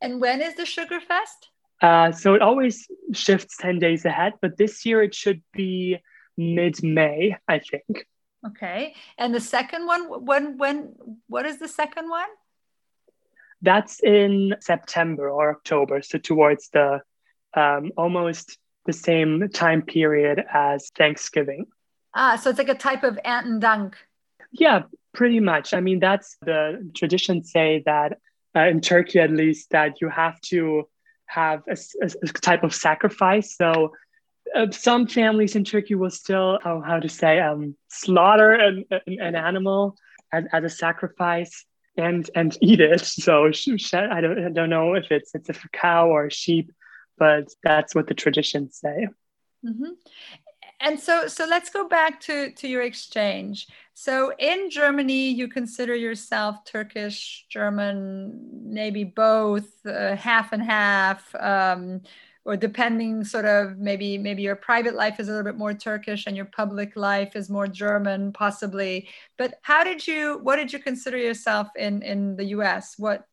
And 0.00 0.20
when 0.20 0.42
is 0.42 0.56
the 0.56 0.66
Sugar 0.66 1.00
Fest? 1.00 1.48
Uh, 1.80 2.12
so 2.12 2.34
it 2.34 2.42
always 2.42 2.88
shifts 3.12 3.56
10 3.56 3.80
days 3.80 4.04
ahead, 4.04 4.34
but 4.40 4.56
this 4.56 4.86
year 4.86 5.02
it 5.02 5.14
should 5.14 5.42
be 5.52 5.98
mid 6.36 6.82
May, 6.82 7.36
I 7.48 7.58
think. 7.58 8.06
Okay. 8.46 8.94
And 9.18 9.34
the 9.34 9.40
second 9.40 9.86
one, 9.86 10.24
when, 10.24 10.58
when, 10.58 10.94
what 11.28 11.46
is 11.46 11.58
the 11.58 11.68
second 11.68 12.08
one? 12.08 12.28
That's 13.62 14.00
in 14.02 14.56
September 14.60 15.28
or 15.30 15.50
October. 15.50 16.02
So 16.02 16.18
towards 16.18 16.68
the 16.70 17.02
um, 17.54 17.92
almost 17.96 18.58
the 18.86 18.92
same 18.92 19.48
time 19.48 19.82
period 19.82 20.44
as 20.52 20.90
Thanksgiving. 20.96 21.66
Ah, 22.14 22.36
so 22.36 22.50
it's 22.50 22.58
like 22.58 22.68
a 22.68 22.74
type 22.74 23.04
of 23.04 23.18
Erntedank. 23.24 23.94
Yeah, 24.50 24.82
pretty 25.14 25.40
much. 25.40 25.72
I 25.72 25.80
mean, 25.80 26.00
that's 26.00 26.36
the 26.42 26.90
traditions 26.94 27.50
say 27.50 27.82
that 27.86 28.18
uh, 28.54 28.66
in 28.66 28.80
Turkey, 28.80 29.20
at 29.20 29.30
least, 29.30 29.70
that 29.70 30.00
you 30.00 30.08
have 30.08 30.40
to 30.42 30.88
have 31.26 31.62
a, 31.68 31.76
a, 32.02 32.10
a 32.22 32.28
type 32.28 32.64
of 32.64 32.74
sacrifice. 32.74 33.56
So 33.56 33.92
uh, 34.54 34.70
some 34.70 35.06
families 35.06 35.56
in 35.56 35.64
Turkey 35.64 35.94
will 35.94 36.10
still, 36.10 36.58
how, 36.62 36.82
how 36.82 37.00
to 37.00 37.08
say, 37.08 37.40
um, 37.40 37.76
slaughter 37.88 38.52
an, 38.52 38.84
an, 38.90 39.20
an 39.20 39.34
animal 39.36 39.96
as, 40.32 40.44
as 40.52 40.64
a 40.64 40.68
sacrifice 40.68 41.64
and 41.96 42.28
and 42.34 42.56
eat 42.60 42.80
it. 42.80 43.00
So 43.00 43.46
I 43.46 44.20
don't, 44.20 44.46
I 44.46 44.48
don't 44.50 44.70
know 44.70 44.94
if 44.94 45.10
it's 45.10 45.34
it's 45.34 45.48
a 45.48 45.54
cow 45.72 46.08
or 46.08 46.26
a 46.26 46.30
sheep, 46.30 46.72
but 47.22 47.54
that's 47.62 47.94
what 47.94 48.08
the 48.08 48.14
traditions 48.14 48.80
say. 48.82 49.06
Mm-hmm. 49.64 49.92
And 50.80 50.98
so 50.98 51.28
so 51.28 51.46
let's 51.46 51.70
go 51.70 51.86
back 51.86 52.18
to 52.22 52.50
to 52.50 52.66
your 52.66 52.82
exchange. 52.82 53.68
So 53.94 54.32
in 54.40 54.70
Germany, 54.70 55.30
you 55.30 55.46
consider 55.46 55.94
yourself 55.94 56.64
Turkish, 56.64 57.46
German, 57.48 58.64
maybe 58.64 59.04
both, 59.04 59.70
uh, 59.86 60.16
half 60.16 60.52
and 60.52 60.64
half. 60.64 61.32
Um, 61.36 62.00
or 62.44 62.56
depending 62.56 63.22
sort 63.22 63.44
of 63.44 63.78
maybe 63.78 64.18
maybe 64.18 64.42
your 64.42 64.56
private 64.56 64.94
life 64.94 65.20
is 65.20 65.28
a 65.28 65.30
little 65.30 65.44
bit 65.44 65.56
more 65.56 65.72
turkish 65.72 66.26
and 66.26 66.36
your 66.36 66.46
public 66.46 66.96
life 66.96 67.36
is 67.36 67.48
more 67.48 67.68
german 67.68 68.32
possibly 68.32 69.08
but 69.38 69.60
how 69.62 69.84
did 69.84 70.04
you 70.08 70.40
what 70.42 70.56
did 70.56 70.72
you 70.72 70.80
consider 70.80 71.16
yourself 71.16 71.68
in 71.76 72.02
in 72.02 72.34
the 72.34 72.46
us 72.46 72.98
what 72.98 73.28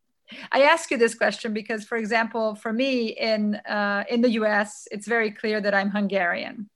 i 0.51 0.61
ask 0.63 0.91
you 0.91 0.97
this 0.97 1.15
question 1.15 1.53
because 1.53 1.83
for 1.83 1.97
example 1.97 2.55
for 2.55 2.71
me 2.73 3.07
in 3.07 3.55
uh, 3.67 4.03
in 4.09 4.21
the 4.21 4.29
us 4.29 4.87
it's 4.91 5.07
very 5.07 5.31
clear 5.31 5.61
that 5.61 5.73
i'm 5.73 5.89
hungarian 5.89 6.69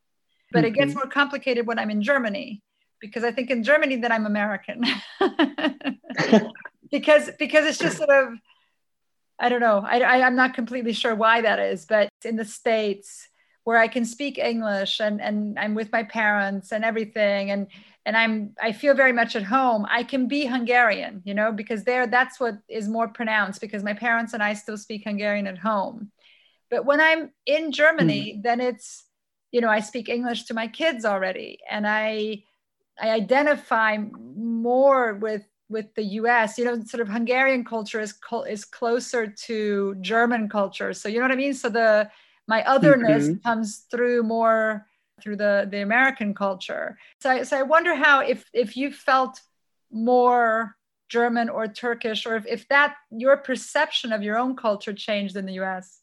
but 0.51 0.59
mm-hmm. 0.59 0.67
it 0.67 0.71
gets 0.71 0.91
mm-hmm. 0.91 0.99
more 0.99 1.07
complicated 1.07 1.67
when 1.67 1.79
i'm 1.79 1.89
in 1.89 2.01
germany 2.01 2.61
because 2.99 3.23
i 3.23 3.31
think 3.31 3.49
in 3.49 3.63
germany 3.63 3.97
that 3.97 4.11
i'm 4.11 4.25
american 4.25 4.83
because 6.91 7.29
because 7.39 7.65
it's 7.65 7.79
just 7.79 7.97
sort 7.97 8.09
of 8.09 8.33
I 9.39 9.49
don't 9.49 9.59
know. 9.59 9.83
I, 9.85 9.99
I, 9.99 10.17
am 10.27 10.35
not 10.35 10.53
completely 10.53 10.93
sure 10.93 11.15
why 11.15 11.41
that 11.41 11.59
is, 11.59 11.85
but 11.85 12.07
in 12.23 12.35
the 12.35 12.45
States 12.45 13.27
where 13.63 13.77
I 13.77 13.87
can 13.87 14.05
speak 14.05 14.37
English 14.37 14.99
and, 14.99 15.21
and 15.21 15.57
I'm 15.57 15.73
with 15.73 15.91
my 15.91 16.03
parents 16.03 16.71
and 16.71 16.83
everything 16.83 17.51
and 17.51 17.67
and 18.05 18.17
I'm 18.17 18.53
I 18.61 18.73
feel 18.73 18.95
very 18.95 19.13
much 19.13 19.35
at 19.35 19.43
home, 19.43 19.85
I 19.89 20.03
can 20.03 20.27
be 20.27 20.45
Hungarian, 20.45 21.21
you 21.23 21.33
know, 21.33 21.53
because 21.53 21.85
there 21.85 22.05
that's 22.05 22.39
what 22.39 22.57
is 22.67 22.89
more 22.89 23.07
pronounced 23.07 23.61
because 23.61 23.83
my 23.83 23.93
parents 23.93 24.33
and 24.33 24.43
I 24.43 24.53
still 24.55 24.77
speak 24.77 25.03
Hungarian 25.05 25.47
at 25.47 25.57
home. 25.57 26.11
But 26.69 26.85
when 26.85 26.99
I'm 26.99 27.31
in 27.45 27.71
Germany, 27.71 28.35
mm. 28.37 28.43
then 28.43 28.59
it's, 28.59 29.05
you 29.51 29.61
know, 29.61 29.69
I 29.69 29.79
speak 29.79 30.09
English 30.09 30.43
to 30.45 30.53
my 30.53 30.67
kids 30.67 31.05
already 31.05 31.59
and 31.69 31.87
I 31.87 32.43
I 32.99 33.11
identify 33.11 33.97
more 34.35 35.13
with 35.13 35.43
with 35.69 35.93
the 35.95 36.03
US, 36.19 36.57
you 36.57 36.65
know, 36.65 36.83
sort 36.83 37.01
of 37.01 37.07
Hungarian 37.07 37.63
culture 37.63 38.01
is 38.01 38.13
is 38.49 38.65
closer 38.65 39.27
to 39.27 39.95
German 40.01 40.49
culture. 40.49 40.93
So 40.93 41.07
you 41.07 41.19
know 41.19 41.25
what 41.25 41.31
I 41.31 41.35
mean? 41.35 41.53
So 41.53 41.69
the 41.69 42.09
my 42.47 42.63
otherness 42.63 43.27
mm-hmm. 43.27 43.47
comes 43.47 43.85
through 43.89 44.23
more 44.23 44.85
through 45.21 45.37
the 45.37 45.67
the 45.69 45.81
American 45.81 46.33
culture. 46.33 46.97
So 47.21 47.29
I, 47.29 47.43
so 47.43 47.57
I 47.57 47.63
wonder 47.63 47.95
how 47.95 48.21
if 48.21 48.45
if 48.53 48.75
you 48.75 48.91
felt 48.91 49.39
more 49.91 50.75
German 51.09 51.49
or 51.49 51.67
Turkish, 51.67 52.25
or 52.25 52.35
if, 52.35 52.45
if 52.47 52.67
that 52.69 52.95
your 53.11 53.37
perception 53.37 54.11
of 54.11 54.23
your 54.23 54.37
own 54.37 54.55
culture 54.55 54.93
changed 54.93 55.35
in 55.35 55.45
the 55.45 55.53
US. 55.61 55.99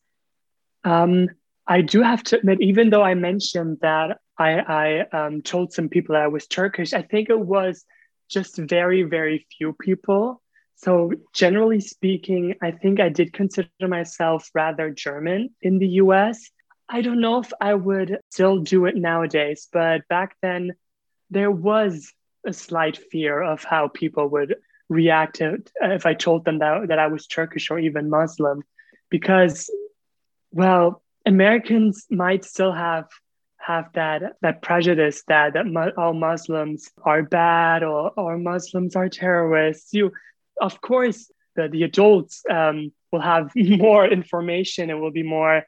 Um, 0.85 1.29
I 1.67 1.83
do 1.83 2.03
have 2.03 2.23
to 2.25 2.39
admit, 2.39 2.61
even 2.61 2.91
though 2.91 3.03
I 3.03 3.15
mentioned 3.15 3.79
that 3.83 4.19
I, 4.39 4.61
I 4.61 5.01
um, 5.13 5.43
told 5.43 5.73
some 5.73 5.89
people 5.89 6.15
that 6.15 6.23
I 6.23 6.29
was 6.29 6.47
Turkish, 6.47 6.93
I 6.93 7.03
think 7.03 7.29
it 7.29 7.39
was 7.39 7.85
just 8.29 8.57
very, 8.57 9.03
very 9.03 9.47
few 9.59 9.73
people. 9.75 10.40
So, 10.83 11.13
generally 11.35 11.81
speaking, 11.81 12.55
I 12.63 12.71
think 12.71 13.01
I 13.01 13.11
did 13.11 13.35
consider 13.35 13.69
myself 13.83 14.51
rather 14.55 14.89
German 14.89 15.51
in 15.61 15.79
the 15.79 15.89
US. 16.05 16.51
I 16.89 17.03
don't 17.03 17.21
know 17.21 17.39
if 17.39 17.53
I 17.61 17.75
would 17.75 18.19
still 18.31 18.61
do 18.61 18.87
it 18.87 18.97
nowadays, 18.97 19.69
but 19.71 20.09
back 20.09 20.37
then 20.41 20.73
there 21.29 21.51
was 21.51 22.13
a 22.47 22.55
slight 22.55 22.97
fear 22.97 23.43
of 23.43 23.63
how 23.63 23.89
people 23.89 24.29
would 24.29 24.57
react 24.89 25.43
if 25.43 26.07
I 26.07 26.15
told 26.15 26.47
them 26.47 26.61
that, 26.61 26.89
that 26.89 26.99
I 26.99 27.09
was 27.09 27.27
Turkish 27.27 27.71
or 27.71 27.79
even 27.79 28.09
Muslim, 28.09 28.63
because, 29.11 29.71
well, 30.51 31.03
Americans 31.27 32.07
might 32.11 32.45
still 32.47 32.73
have 32.73 33.07
have 33.59 33.93
that 33.93 34.37
that 34.41 34.63
prejudice 34.63 35.23
that, 35.29 35.53
that 35.53 35.67
mu- 35.67 35.93
all 35.99 36.15
Muslims 36.15 36.91
are 37.03 37.23
bad 37.23 37.83
or, 37.83 38.11
or 38.17 38.39
Muslims 38.39 38.97
are 38.97 39.11
terrorists. 39.11 39.93
You, 39.93 40.13
of 40.61 40.81
course, 40.81 41.31
the, 41.57 41.69
the 41.69 41.83
adults 41.83 42.43
um, 42.51 42.93
will 43.13 43.21
have 43.21 43.51
more 43.57 44.07
information 44.07 44.91
and 44.91 45.01
will 45.01 45.11
be 45.11 45.23
more 45.23 45.65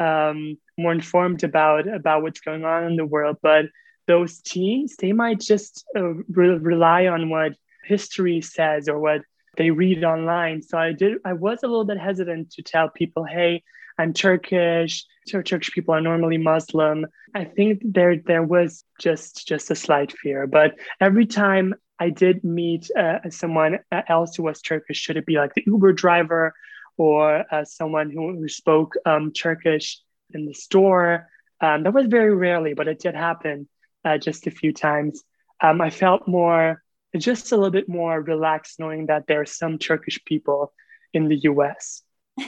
um, 0.00 0.58
more 0.76 0.92
informed 0.92 1.44
about 1.44 1.86
about 1.86 2.22
what's 2.22 2.40
going 2.40 2.64
on 2.64 2.84
in 2.84 2.96
the 2.96 3.06
world. 3.06 3.36
But 3.42 3.66
those 4.06 4.40
teens, 4.40 4.96
they 4.98 5.12
might 5.12 5.40
just 5.40 5.84
uh, 5.96 6.14
re- 6.28 6.58
rely 6.58 7.06
on 7.06 7.30
what 7.30 7.54
history 7.84 8.40
says 8.40 8.88
or 8.88 8.98
what 8.98 9.22
they 9.56 9.70
read 9.70 10.02
online. 10.04 10.62
So 10.62 10.78
I 10.78 10.92
did. 10.92 11.18
I 11.24 11.32
was 11.32 11.62
a 11.62 11.68
little 11.68 11.84
bit 11.84 11.98
hesitant 11.98 12.50
to 12.52 12.62
tell 12.62 12.88
people, 12.88 13.24
"Hey, 13.24 13.62
I'm 13.98 14.12
Turkish. 14.12 15.04
Turkish 15.28 15.70
people 15.72 15.94
are 15.94 16.00
normally 16.00 16.38
Muslim. 16.38 17.06
I 17.34 17.44
think 17.44 17.80
there 17.84 18.16
there 18.16 18.42
was 18.42 18.84
just 19.00 19.46
just 19.46 19.70
a 19.70 19.74
slight 19.74 20.12
fear, 20.12 20.46
but 20.46 20.74
every 21.00 21.26
time 21.26 21.74
I 21.98 22.10
did 22.10 22.44
meet 22.44 22.90
uh, 22.96 23.30
someone 23.30 23.78
else 24.08 24.36
who 24.36 24.42
was 24.42 24.60
Turkish, 24.60 24.98
should 24.98 25.16
it 25.16 25.26
be 25.26 25.36
like 25.36 25.54
the 25.54 25.64
Uber 25.66 25.92
driver 25.92 26.54
or 26.96 27.44
uh, 27.52 27.64
someone 27.64 28.10
who, 28.10 28.36
who 28.36 28.48
spoke 28.48 28.94
um, 29.06 29.32
Turkish 29.32 30.00
in 30.32 30.46
the 30.46 30.54
store? 30.54 31.28
Um, 31.60 31.84
that 31.84 31.94
was 31.94 32.06
very 32.06 32.34
rarely, 32.34 32.74
but 32.74 32.88
it 32.88 32.98
did 32.98 33.14
happen 33.14 33.68
uh, 34.04 34.18
just 34.18 34.46
a 34.46 34.50
few 34.50 34.72
times. 34.72 35.22
Um, 35.62 35.80
I 35.80 35.90
felt 35.90 36.26
more, 36.26 36.82
just 37.16 37.52
a 37.52 37.56
little 37.56 37.70
bit 37.70 37.88
more 37.88 38.20
relaxed 38.20 38.80
knowing 38.80 39.06
that 39.06 39.26
there 39.26 39.40
are 39.40 39.46
some 39.46 39.78
Turkish 39.78 40.22
people 40.24 40.72
in 41.12 41.28
the 41.28 41.38
US. 41.44 42.02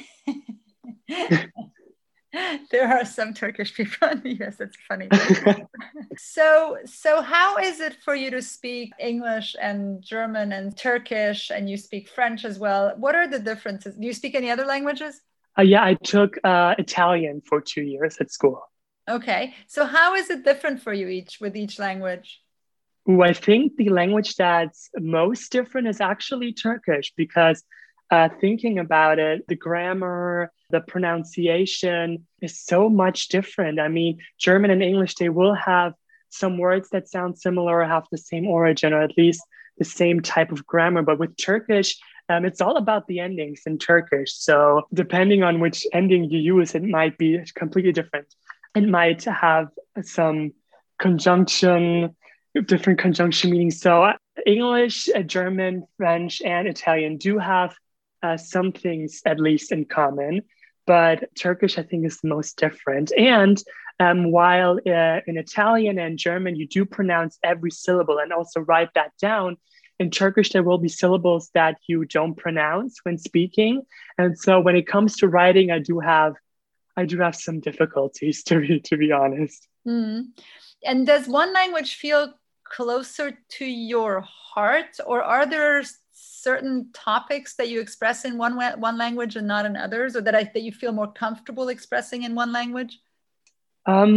there 2.70 2.88
are 2.88 3.04
some 3.04 3.34
Turkish 3.34 3.74
people 3.74 4.08
in 4.08 4.20
the 4.20 4.44
US. 4.44 4.60
It's 4.60 4.76
funny. 4.88 5.08
so, 6.16 6.78
so 6.84 7.22
how 7.22 7.58
is 7.58 7.80
it 7.80 7.96
for 8.04 8.14
you 8.14 8.30
to 8.30 8.42
speak 8.42 8.92
English 8.98 9.56
and 9.60 10.02
German 10.02 10.52
and 10.52 10.76
Turkish, 10.76 11.50
and 11.50 11.68
you 11.68 11.76
speak 11.76 12.08
French 12.08 12.44
as 12.44 12.58
well? 12.58 12.94
What 12.96 13.14
are 13.14 13.28
the 13.28 13.38
differences? 13.38 13.96
Do 13.96 14.06
you 14.06 14.12
speak 14.12 14.34
any 14.34 14.50
other 14.50 14.64
languages? 14.64 15.20
Uh, 15.58 15.62
yeah, 15.62 15.84
I 15.84 15.94
took 15.94 16.38
uh, 16.44 16.74
Italian 16.78 17.42
for 17.46 17.60
two 17.60 17.82
years 17.82 18.18
at 18.20 18.30
school. 18.30 18.60
Okay, 19.08 19.54
so 19.68 19.86
how 19.86 20.14
is 20.14 20.30
it 20.30 20.44
different 20.44 20.82
for 20.82 20.92
you 20.92 21.08
each 21.08 21.40
with 21.40 21.56
each 21.56 21.78
language? 21.78 22.42
Ooh, 23.08 23.22
I 23.22 23.32
think 23.32 23.76
the 23.76 23.90
language 23.90 24.34
that's 24.34 24.90
most 24.98 25.52
different 25.52 25.86
is 25.86 26.00
actually 26.00 26.52
Turkish 26.52 27.12
because 27.16 27.62
uh, 28.10 28.28
thinking 28.40 28.78
about 28.78 29.18
it, 29.18 29.46
the 29.48 29.56
grammar, 29.56 30.52
the 30.70 30.80
pronunciation 30.80 32.26
is 32.40 32.60
so 32.60 32.88
much 32.88 33.28
different. 33.28 33.80
I 33.80 33.88
mean, 33.88 34.18
German 34.38 34.70
and 34.70 34.82
English, 34.82 35.14
they 35.16 35.28
will 35.28 35.54
have 35.54 35.94
some 36.28 36.58
words 36.58 36.90
that 36.90 37.08
sound 37.08 37.38
similar 37.38 37.80
or 37.80 37.84
have 37.84 38.04
the 38.10 38.18
same 38.18 38.46
origin 38.46 38.92
or 38.92 39.02
at 39.02 39.16
least 39.16 39.42
the 39.78 39.84
same 39.84 40.20
type 40.20 40.52
of 40.52 40.66
grammar. 40.66 41.02
But 41.02 41.18
with 41.18 41.36
Turkish, 41.36 41.96
um, 42.28 42.44
it's 42.44 42.60
all 42.60 42.76
about 42.76 43.06
the 43.06 43.20
endings 43.20 43.62
in 43.66 43.78
Turkish. 43.78 44.34
So 44.34 44.82
depending 44.92 45.42
on 45.42 45.60
which 45.60 45.86
ending 45.92 46.24
you 46.24 46.38
use, 46.38 46.74
it 46.74 46.82
might 46.82 47.18
be 47.18 47.40
completely 47.54 47.92
different. 47.92 48.34
It 48.74 48.88
might 48.88 49.24
have 49.24 49.68
some 50.02 50.52
conjunction, 50.98 52.14
different 52.66 52.98
conjunction 52.98 53.50
meanings. 53.50 53.80
So 53.80 54.12
English, 54.44 55.08
uh, 55.08 55.22
German, 55.22 55.86
French, 55.96 56.42
and 56.42 56.66
Italian 56.66 57.16
do 57.16 57.38
have 57.38 57.76
uh, 58.26 58.36
some 58.36 58.72
things 58.72 59.22
at 59.24 59.38
least 59.38 59.72
in 59.72 59.84
common, 59.84 60.42
but 60.86 61.16
Turkish 61.44 61.78
I 61.78 61.84
think 61.88 62.04
is 62.04 62.18
the 62.20 62.28
most 62.28 62.56
different. 62.56 63.12
And 63.16 63.56
um, 64.00 64.30
while 64.30 64.74
uh, 64.86 65.18
in 65.28 65.36
Italian 65.46 65.98
and 65.98 66.18
German 66.18 66.56
you 66.56 66.66
do 66.66 66.84
pronounce 66.84 67.38
every 67.42 67.70
syllable 67.70 68.18
and 68.18 68.32
also 68.32 68.60
write 68.60 68.92
that 68.94 69.12
down, 69.20 69.56
in 69.98 70.10
Turkish 70.10 70.50
there 70.50 70.66
will 70.68 70.78
be 70.78 70.88
syllables 71.02 71.50
that 71.54 71.76
you 71.88 72.04
don't 72.04 72.36
pronounce 72.36 72.92
when 73.04 73.18
speaking. 73.18 73.82
And 74.18 74.38
so 74.38 74.60
when 74.60 74.76
it 74.76 74.86
comes 74.86 75.16
to 75.16 75.28
writing, 75.28 75.70
I 75.70 75.78
do 75.78 76.00
have 76.00 76.34
I 76.98 77.04
do 77.04 77.18
have 77.18 77.36
some 77.36 77.60
difficulties 77.60 78.42
to 78.48 78.60
be 78.60 78.80
to 78.88 78.96
be 78.96 79.12
honest. 79.12 79.68
Mm. 79.86 80.18
And 80.84 81.06
does 81.06 81.26
one 81.28 81.52
language 81.52 81.94
feel 81.94 82.34
closer 82.64 83.38
to 83.56 83.64
your 83.64 84.20
heart, 84.20 84.92
or 85.06 85.22
are 85.22 85.46
there 85.46 85.82
certain 86.46 86.74
topics 86.92 87.50
that 87.58 87.68
you 87.70 87.78
express 87.80 88.18
in 88.28 88.32
one 88.44 88.54
one 88.88 88.96
language 89.04 89.34
and 89.38 89.48
not 89.54 89.64
in 89.68 89.74
others, 89.86 90.10
or 90.16 90.22
that 90.26 90.36
I, 90.40 90.42
that 90.54 90.64
you 90.66 90.72
feel 90.82 90.92
more 91.00 91.12
comfortable 91.24 91.68
expressing 91.76 92.20
in 92.26 92.32
one 92.42 92.52
language? 92.60 92.92
Um, 93.94 94.12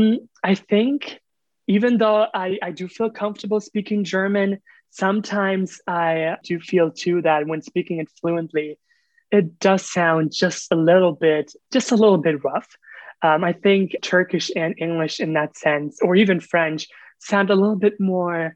I 0.52 0.54
think 0.72 1.20
even 1.76 1.92
though 2.02 2.22
I, 2.44 2.48
I 2.68 2.72
do 2.80 2.86
feel 2.88 3.10
comfortable 3.24 3.62
speaking 3.70 4.04
German, 4.04 4.50
sometimes 5.04 5.70
I 5.88 6.38
do 6.50 6.56
feel 6.72 6.88
too 7.04 7.18
that 7.28 7.48
when 7.50 7.62
speaking 7.62 7.98
it 8.04 8.10
fluently, 8.20 8.70
it 9.38 9.60
does 9.60 9.84
sound 9.98 10.24
just 10.44 10.72
a 10.72 10.80
little 10.92 11.16
bit, 11.28 11.46
just 11.76 11.92
a 11.92 12.00
little 12.04 12.22
bit 12.28 12.44
rough. 12.44 12.70
Um, 13.28 13.44
I 13.44 13.54
think 13.54 13.86
Turkish 14.02 14.48
and 14.56 14.74
English 14.78 15.20
in 15.20 15.34
that 15.34 15.52
sense, 15.66 15.94
or 16.06 16.12
even 16.16 16.40
French, 16.52 16.82
sound 17.32 17.50
a 17.50 17.60
little 17.62 17.82
bit 17.86 17.96
more 18.00 18.56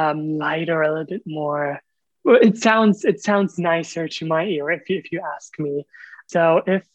um, 0.00 0.38
lighter, 0.46 0.80
a 0.82 0.90
little 0.92 1.10
bit 1.14 1.26
more. 1.40 1.80
It 2.24 2.56
sounds 2.58 3.04
it 3.04 3.20
sounds 3.20 3.58
nicer 3.58 4.08
to 4.08 4.26
my 4.26 4.44
ear 4.44 4.70
if 4.70 4.88
you, 4.88 4.98
if 4.98 5.10
you 5.12 5.22
ask 5.34 5.58
me. 5.58 5.84
So 6.26 6.62
if 6.66 6.86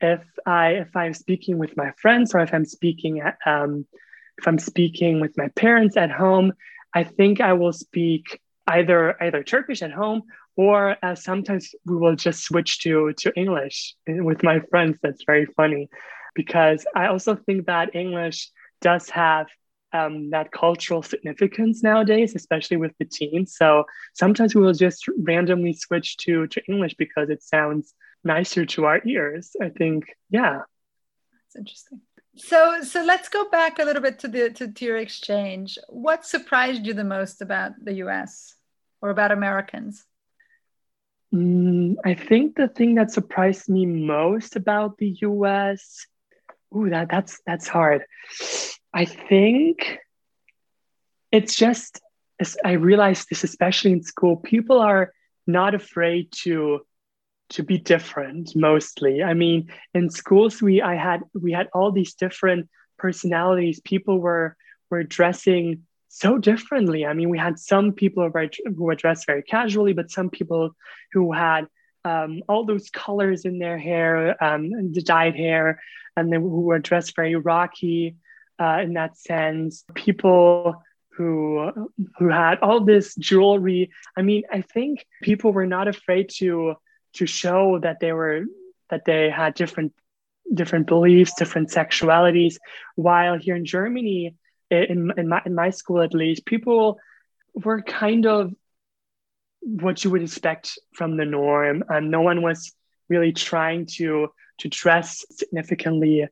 if 0.00 0.22
I 0.46 0.70
if 0.72 0.96
I'm 0.96 1.14
speaking 1.14 1.58
with 1.58 1.76
my 1.76 1.92
friends 2.00 2.34
or 2.34 2.40
if 2.40 2.52
I'm 2.52 2.64
speaking 2.64 3.20
at, 3.20 3.38
um, 3.46 3.86
if 4.38 4.48
I'm 4.48 4.58
speaking 4.58 5.20
with 5.20 5.36
my 5.36 5.48
parents 5.48 5.96
at 5.96 6.10
home, 6.10 6.52
I 6.92 7.04
think 7.04 7.40
I 7.40 7.52
will 7.52 7.72
speak 7.72 8.40
either 8.66 9.22
either 9.22 9.42
Turkish 9.42 9.82
at 9.82 9.92
home 9.92 10.22
or 10.56 10.96
uh, 11.02 11.14
sometimes 11.14 11.74
we 11.84 11.96
will 11.96 12.16
just 12.16 12.44
switch 12.44 12.80
to 12.80 13.12
to 13.18 13.32
English 13.36 13.94
with 14.06 14.42
my 14.42 14.60
friends. 14.70 14.98
That's 15.02 15.24
very 15.24 15.46
funny 15.46 15.88
because 16.34 16.84
I 16.94 17.06
also 17.06 17.36
think 17.36 17.66
that 17.66 17.94
English 17.94 18.50
does 18.80 19.08
have 19.10 19.46
um, 19.94 20.30
that 20.30 20.50
cultural 20.50 21.02
significance 21.02 21.82
nowadays, 21.82 22.34
especially 22.34 22.76
with 22.76 22.92
the 22.98 23.04
teens. 23.04 23.56
So 23.56 23.84
sometimes 24.12 24.54
we 24.54 24.60
will 24.60 24.74
just 24.74 25.06
randomly 25.16 25.72
switch 25.72 26.16
to, 26.18 26.48
to 26.48 26.60
English 26.68 26.94
because 26.98 27.30
it 27.30 27.42
sounds 27.42 27.94
nicer 28.24 28.66
to 28.66 28.86
our 28.86 29.00
ears. 29.06 29.54
I 29.62 29.68
think, 29.68 30.06
yeah. 30.30 30.62
That's 31.32 31.56
interesting. 31.56 32.00
So 32.36 32.82
so 32.82 33.04
let's 33.04 33.28
go 33.28 33.48
back 33.48 33.78
a 33.78 33.84
little 33.84 34.02
bit 34.02 34.18
to 34.20 34.28
the 34.28 34.50
to, 34.50 34.72
to 34.72 34.84
your 34.84 34.96
exchange. 34.96 35.78
What 35.88 36.26
surprised 36.26 36.84
you 36.84 36.92
the 36.92 37.04
most 37.04 37.40
about 37.40 37.72
the 37.80 37.94
US 38.06 38.56
or 39.00 39.10
about 39.10 39.30
Americans? 39.30 40.04
Mm, 41.32 41.94
I 42.04 42.14
think 42.14 42.56
the 42.56 42.66
thing 42.66 42.96
that 42.96 43.12
surprised 43.12 43.68
me 43.68 43.86
most 43.86 44.56
about 44.56 44.98
the 44.98 45.16
US, 45.22 46.08
ooh, 46.74 46.90
that 46.90 47.08
that's 47.08 47.40
that's 47.46 47.68
hard. 47.68 48.04
I 48.94 49.06
think 49.06 49.98
it's 51.32 51.56
just, 51.56 52.00
I 52.64 52.72
realized 52.72 53.28
this, 53.28 53.42
especially 53.42 53.90
in 53.90 54.04
school, 54.04 54.36
people 54.36 54.78
are 54.78 55.12
not 55.48 55.74
afraid 55.74 56.30
to 56.44 56.80
to 57.50 57.62
be 57.62 57.76
different 57.76 58.56
mostly. 58.56 59.22
I 59.22 59.34
mean 59.34 59.70
in 59.92 60.08
schools 60.08 60.62
we 60.62 60.80
i 60.80 60.94
had 60.94 61.20
we 61.34 61.52
had 61.52 61.68
all 61.74 61.92
these 61.92 62.14
different 62.14 62.70
personalities. 62.96 63.80
People 63.80 64.18
were 64.18 64.56
were 64.90 65.02
dressing 65.02 65.82
so 66.08 66.38
differently. 66.38 67.04
I 67.04 67.12
mean 67.12 67.28
we 67.28 67.36
had 67.36 67.58
some 67.58 67.92
people 67.92 68.24
who 68.24 68.30
were, 68.30 68.48
who 68.76 68.94
dressed 68.96 69.26
very 69.26 69.42
casually 69.42 69.92
but 69.92 70.10
some 70.10 70.30
people 70.30 70.70
who 71.12 71.32
had 71.32 71.66
um, 72.06 72.42
all 72.48 72.64
those 72.64 72.88
colors 72.88 73.44
in 73.44 73.58
their 73.58 73.78
hair 73.78 74.42
um, 74.42 74.92
the 74.92 75.02
dyed 75.02 75.36
hair 75.36 75.82
and 76.16 76.32
then 76.32 76.40
who 76.40 76.62
were 76.62 76.78
dressed 76.78 77.14
very 77.14 77.34
rocky 77.34 78.16
uh, 78.58 78.80
in 78.82 78.94
that 78.94 79.16
sense. 79.18 79.84
People 79.94 80.82
who 81.16 81.90
who 82.18 82.28
had 82.28 82.58
all 82.60 82.80
this 82.80 83.14
jewelry. 83.14 83.90
I 84.16 84.22
mean, 84.22 84.42
I 84.50 84.62
think 84.62 85.06
people 85.22 85.52
were 85.52 85.66
not 85.66 85.88
afraid 85.88 86.30
to 86.36 86.74
to 87.14 87.26
show 87.26 87.78
that 87.80 88.00
they 88.00 88.12
were 88.12 88.44
that 88.90 89.04
they 89.04 89.30
had 89.30 89.54
different 89.54 89.92
different 90.52 90.86
beliefs, 90.86 91.34
different 91.34 91.70
sexualities. 91.70 92.56
While 92.96 93.38
here 93.38 93.56
in 93.56 93.64
Germany, 93.64 94.34
in 94.70 95.12
in 95.16 95.28
my 95.28 95.42
in 95.46 95.54
my 95.54 95.70
school 95.70 96.00
at 96.00 96.14
least, 96.14 96.44
people 96.44 96.98
were 97.54 97.82
kind 97.82 98.26
of 98.26 98.52
what 99.62 100.04
you 100.04 100.10
would 100.10 100.22
expect 100.22 100.78
from 100.92 101.16
the 101.16 101.24
norm, 101.24 101.84
and 101.88 102.10
no 102.10 102.20
one 102.20 102.42
was 102.42 102.72
really 103.08 103.32
trying 103.32 103.86
to 103.86 104.28
to 104.58 104.68
dress 104.68 105.24
significantly 105.30 106.28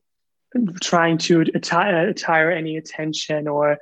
trying 0.81 1.17
to 1.17 1.41
attire, 1.53 2.09
attire 2.09 2.51
any 2.51 2.77
attention 2.77 3.47
or 3.47 3.77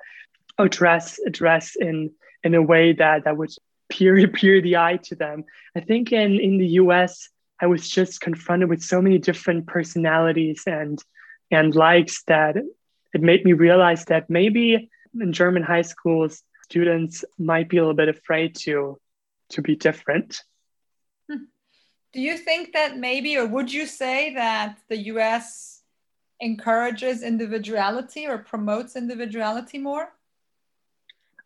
address 0.58 1.20
address 1.26 1.76
in 1.76 2.12
in 2.44 2.54
a 2.56 2.62
way 2.62 2.94
that 2.94 3.24
that 3.24 3.38
would 3.38 3.52
peer 3.90 4.28
peer 4.40 4.62
the 4.62 4.78
eye 4.78 4.98
to 5.04 5.16
them. 5.16 5.44
I 5.76 5.82
think 5.82 6.12
in 6.12 6.40
in 6.40 6.58
the 6.58 6.68
U.S. 6.84 7.30
I 7.62 7.68
was 7.68 7.90
just 7.90 8.22
confronted 8.22 8.70
with 8.70 8.82
so 8.82 9.02
many 9.02 9.18
different 9.18 9.68
personalities 9.68 10.64
and 10.66 11.00
and 11.52 11.76
likes 11.76 12.24
that 12.24 12.56
it 13.14 13.22
made 13.22 13.46
me 13.46 13.54
realize 13.54 14.06
that 14.06 14.30
maybe 14.30 14.90
in 15.20 15.34
German 15.34 15.64
high 15.64 15.82
schools 15.82 16.44
students 16.64 17.26
might 17.38 17.68
be 17.68 17.78
a 17.78 17.82
little 17.82 17.94
bit 17.94 18.10
afraid 18.10 18.56
to 18.56 18.98
to 19.50 19.62
be 19.62 19.76
different. 19.76 20.42
Hmm. 21.30 21.46
Do 22.14 22.22
you 22.22 22.38
think 22.38 22.74
that 22.74 22.98
maybe, 22.98 23.38
or 23.38 23.46
would 23.46 23.72
you 23.72 23.86
say 23.86 24.34
that 24.36 24.78
the 24.90 24.98
US 25.14 25.71
encourages 26.42 27.24
individuality 27.24 28.28
or 28.28 28.40
promotes 28.40 28.96
individuality 28.96 29.78
more? 29.78 30.12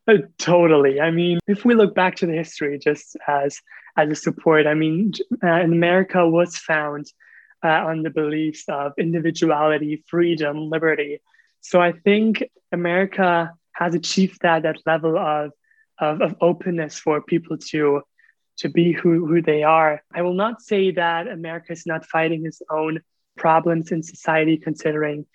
Uh, 0.07 0.17
totally. 0.37 1.01
I 1.01 1.11
mean, 1.11 1.39
if 1.47 1.65
we 1.65 1.75
look 1.75 1.93
back 1.95 2.15
to 2.17 2.25
the 2.25 2.33
history 2.33 2.79
just 2.79 3.17
as 3.27 3.61
as 3.97 4.09
a 4.09 4.15
support, 4.15 4.67
I 4.67 4.73
mean, 4.73 5.13
uh, 5.43 5.47
America 5.47 6.27
was 6.27 6.57
found 6.57 7.05
uh, 7.63 7.67
on 7.67 8.03
the 8.03 8.09
beliefs 8.09 8.65
of 8.67 8.93
individuality, 8.97 10.03
freedom, 10.07 10.69
liberty. 10.69 11.21
So 11.61 11.81
I 11.81 11.93
think 11.93 12.43
America 12.71 13.51
has 13.71 13.95
achieved 13.95 14.39
that 14.41 14.63
that 14.63 14.77
level 14.85 15.17
of 15.17 15.51
of, 15.99 16.21
of 16.21 16.35
openness 16.41 16.99
for 16.99 17.21
people 17.21 17.57
to 17.71 18.01
to 18.57 18.69
be 18.69 18.93
who, 18.93 19.25
who 19.25 19.41
they 19.41 19.63
are. 19.63 20.01
I 20.13 20.21
will 20.21 20.33
not 20.33 20.61
say 20.61 20.91
that 20.91 21.27
America 21.27 21.73
is 21.73 21.85
not 21.85 22.05
fighting 22.05 22.45
its 22.45 22.61
own 22.69 23.01
problems 23.35 23.91
in 23.91 24.03
society, 24.03 24.57
considering 24.57 25.25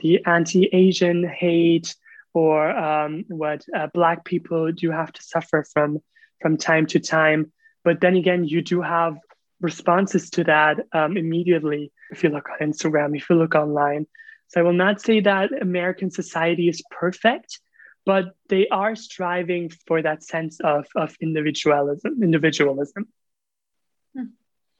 the 0.00 0.24
anti 0.24 0.68
Asian 0.72 1.26
hate 1.26 1.94
or 2.34 2.70
um, 2.70 3.24
what 3.28 3.64
uh, 3.74 3.86
Black 3.94 4.24
people 4.24 4.72
do 4.72 4.90
have 4.90 5.12
to 5.12 5.22
suffer 5.22 5.64
from 5.72 6.00
from 6.40 6.56
time 6.56 6.86
to 6.86 7.00
time. 7.00 7.52
But 7.84 8.00
then 8.00 8.16
again, 8.16 8.44
you 8.44 8.62
do 8.62 8.82
have 8.82 9.16
responses 9.60 10.28
to 10.30 10.44
that 10.44 10.78
um, 10.92 11.16
immediately 11.16 11.92
if 12.10 12.22
you 12.22 12.30
look 12.30 12.48
on 12.50 12.68
Instagram, 12.68 13.16
if 13.16 13.30
you 13.30 13.36
look 13.36 13.54
online. 13.54 14.06
So 14.48 14.60
I 14.60 14.62
will 14.62 14.72
not 14.72 15.00
say 15.00 15.20
that 15.20 15.50
American 15.60 16.10
society 16.10 16.68
is 16.68 16.82
perfect, 16.90 17.58
but 18.04 18.26
they 18.48 18.68
are 18.68 18.94
striving 18.94 19.70
for 19.86 20.02
that 20.02 20.22
sense 20.22 20.60
of, 20.60 20.86
of 20.94 21.16
individualism. 21.20 22.22
Individualism. 22.22 23.08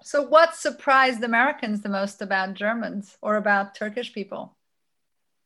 So, 0.02 0.22
what 0.22 0.54
surprised 0.54 1.22
Americans 1.22 1.82
the 1.82 1.88
most 1.88 2.22
about 2.22 2.54
Germans 2.54 3.16
or 3.22 3.36
about 3.36 3.74
Turkish 3.74 4.12
people? 4.12 4.56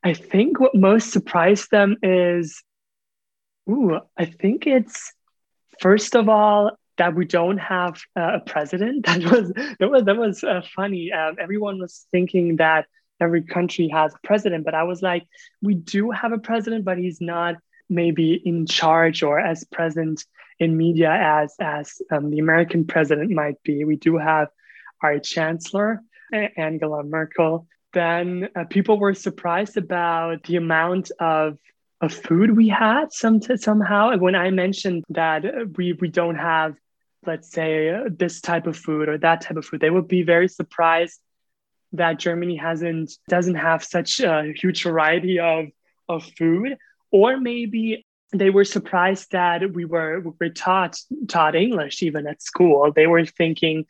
I 0.03 0.13
think 0.13 0.59
what 0.59 0.75
most 0.75 1.11
surprised 1.11 1.69
them 1.71 1.97
is, 2.01 2.63
ooh, 3.69 3.99
I 4.17 4.25
think 4.25 4.67
it's 4.67 5.13
first 5.79 6.15
of 6.15 6.27
all 6.27 6.71
that 6.97 7.15
we 7.15 7.25
don't 7.25 7.57
have 7.57 7.99
uh, 8.15 8.37
a 8.37 8.39
president. 8.39 9.05
That 9.05 9.23
was 9.23 9.51
that 9.79 9.89
was 9.89 10.03
that 10.05 10.17
was 10.17 10.43
uh, 10.43 10.61
funny. 10.75 11.11
Um, 11.11 11.37
everyone 11.39 11.79
was 11.79 12.05
thinking 12.11 12.57
that 12.57 12.85
every 13.19 13.43
country 13.43 13.87
has 13.89 14.13
a 14.13 14.27
president, 14.27 14.65
but 14.65 14.75
I 14.75 14.83
was 14.83 15.01
like, 15.01 15.27
we 15.61 15.75
do 15.75 16.11
have 16.11 16.33
a 16.33 16.39
president, 16.39 16.85
but 16.85 16.97
he's 16.97 17.21
not 17.21 17.55
maybe 17.89 18.33
in 18.33 18.65
charge 18.65 19.21
or 19.21 19.39
as 19.39 19.63
present 19.65 20.25
in 20.61 20.77
media 20.77 21.11
as 21.11 21.55
as 21.59 22.01
um, 22.11 22.29
the 22.29 22.39
American 22.39 22.85
president 22.85 23.31
might 23.31 23.61
be. 23.63 23.83
We 23.83 23.97
do 23.97 24.17
have 24.17 24.47
our 25.01 25.17
chancellor 25.19 26.01
Angela 26.55 27.03
Merkel. 27.03 27.67
Then 27.93 28.47
uh, 28.55 28.65
people 28.65 28.97
were 28.99 29.15
surprised 29.15 29.75
about 29.75 30.43
the 30.43 30.55
amount 30.55 31.11
of 31.19 31.57
of 31.99 32.13
food 32.13 32.55
we 32.55 32.69
had 32.69 33.11
some 33.11 33.41
somehow. 33.41 34.15
When 34.17 34.35
I 34.35 34.51
mentioned 34.51 35.03
that 35.09 35.43
we 35.75 35.93
we 35.93 36.07
don't 36.07 36.35
have, 36.35 36.75
let's 37.25 37.49
say, 37.51 37.73
this 38.09 38.39
type 38.39 38.67
of 38.67 38.77
food 38.77 39.09
or 39.09 39.17
that 39.17 39.41
type 39.41 39.57
of 39.57 39.65
food, 39.65 39.81
they 39.81 39.89
would 39.89 40.07
be 40.07 40.23
very 40.23 40.47
surprised 40.47 41.19
that 41.93 42.19
Germany 42.19 42.55
hasn't 42.55 43.11
doesn't 43.27 43.55
have 43.55 43.83
such 43.83 44.19
a 44.19 44.53
huge 44.55 44.83
variety 44.83 45.39
of 45.39 45.65
of 46.07 46.23
food, 46.37 46.77
or 47.11 47.37
maybe 47.37 48.05
they 48.31 48.49
were 48.49 48.65
surprised 48.65 49.31
that 49.31 49.73
we 49.73 49.85
were 49.85 50.19
we 50.21 50.31
were 50.39 50.49
taught 50.49 50.97
taught 51.27 51.55
English 51.55 52.01
even 52.01 52.27
at 52.27 52.41
school. 52.41 52.91
They 52.91 53.07
were 53.07 53.25
thinking, 53.25 53.85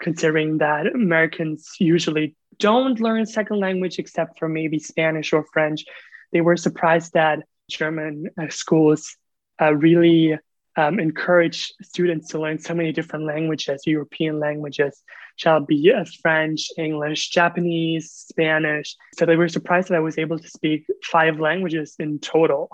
considering 0.00 0.58
that 0.58 0.86
Americans 0.86 1.70
usually 1.78 2.34
don't 2.58 3.00
learn 3.00 3.26
second 3.26 3.60
language 3.60 3.98
except 3.98 4.38
for 4.38 4.48
maybe 4.48 4.78
Spanish 4.78 5.32
or 5.32 5.44
French, 5.52 5.84
they 6.32 6.40
were 6.40 6.56
surprised 6.56 7.12
that 7.14 7.40
German 7.68 8.28
uh, 8.40 8.48
schools 8.48 9.16
uh, 9.60 9.74
really 9.74 10.38
um, 10.76 10.98
encourage 10.98 11.72
students 11.82 12.28
to 12.28 12.40
learn 12.40 12.58
so 12.58 12.74
many 12.74 12.92
different 12.92 13.26
languages, 13.26 13.82
European 13.86 14.40
languages, 14.40 15.02
shall 15.36 15.60
be 15.60 15.92
uh, 15.92 16.04
French, 16.20 16.68
English, 16.76 17.30
Japanese, 17.30 18.10
Spanish. 18.10 18.96
So 19.16 19.24
they 19.24 19.36
were 19.36 19.48
surprised 19.48 19.88
that 19.88 19.96
I 19.96 20.00
was 20.00 20.18
able 20.18 20.38
to 20.38 20.48
speak 20.48 20.86
five 21.02 21.38
languages 21.38 21.94
in 21.98 22.18
total. 22.18 22.68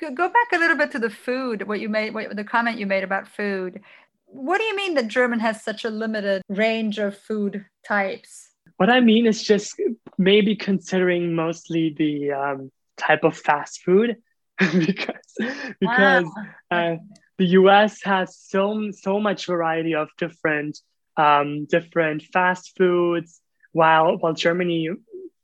Go 0.00 0.28
back 0.28 0.52
a 0.52 0.58
little 0.58 0.76
bit 0.76 0.90
to 0.92 0.98
the 0.98 1.10
food, 1.10 1.66
what 1.68 1.80
you 1.80 1.88
made, 1.88 2.14
what, 2.14 2.34
the 2.34 2.44
comment 2.44 2.78
you 2.78 2.86
made 2.86 3.04
about 3.04 3.28
food. 3.28 3.80
What 4.26 4.58
do 4.58 4.64
you 4.64 4.74
mean 4.74 4.94
that 4.94 5.08
German 5.08 5.38
has 5.40 5.62
such 5.62 5.84
a 5.84 5.90
limited 5.90 6.42
range 6.48 6.98
of 6.98 7.16
food 7.16 7.64
types? 7.86 8.50
What 8.76 8.90
I 8.90 9.00
mean 9.00 9.26
is 9.26 9.42
just 9.42 9.80
maybe 10.18 10.56
considering 10.56 11.34
mostly 11.34 11.94
the 11.96 12.32
um, 12.32 12.72
type 12.96 13.22
of 13.24 13.36
fast 13.36 13.82
food 13.82 14.16
because 14.58 15.34
because 15.80 16.24
wow. 16.24 16.44
uh, 16.70 16.96
the 17.38 17.46
US 17.46 18.02
has 18.02 18.36
so 18.36 18.90
so 18.92 19.20
much 19.20 19.46
variety 19.46 19.94
of 19.94 20.08
different 20.18 20.78
um, 21.16 21.66
different 21.66 22.22
fast 22.22 22.76
foods 22.76 23.40
while 23.72 24.16
while 24.16 24.32
Germany 24.32 24.90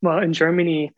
well 0.01 0.19
in 0.19 0.33
Germany 0.33 0.93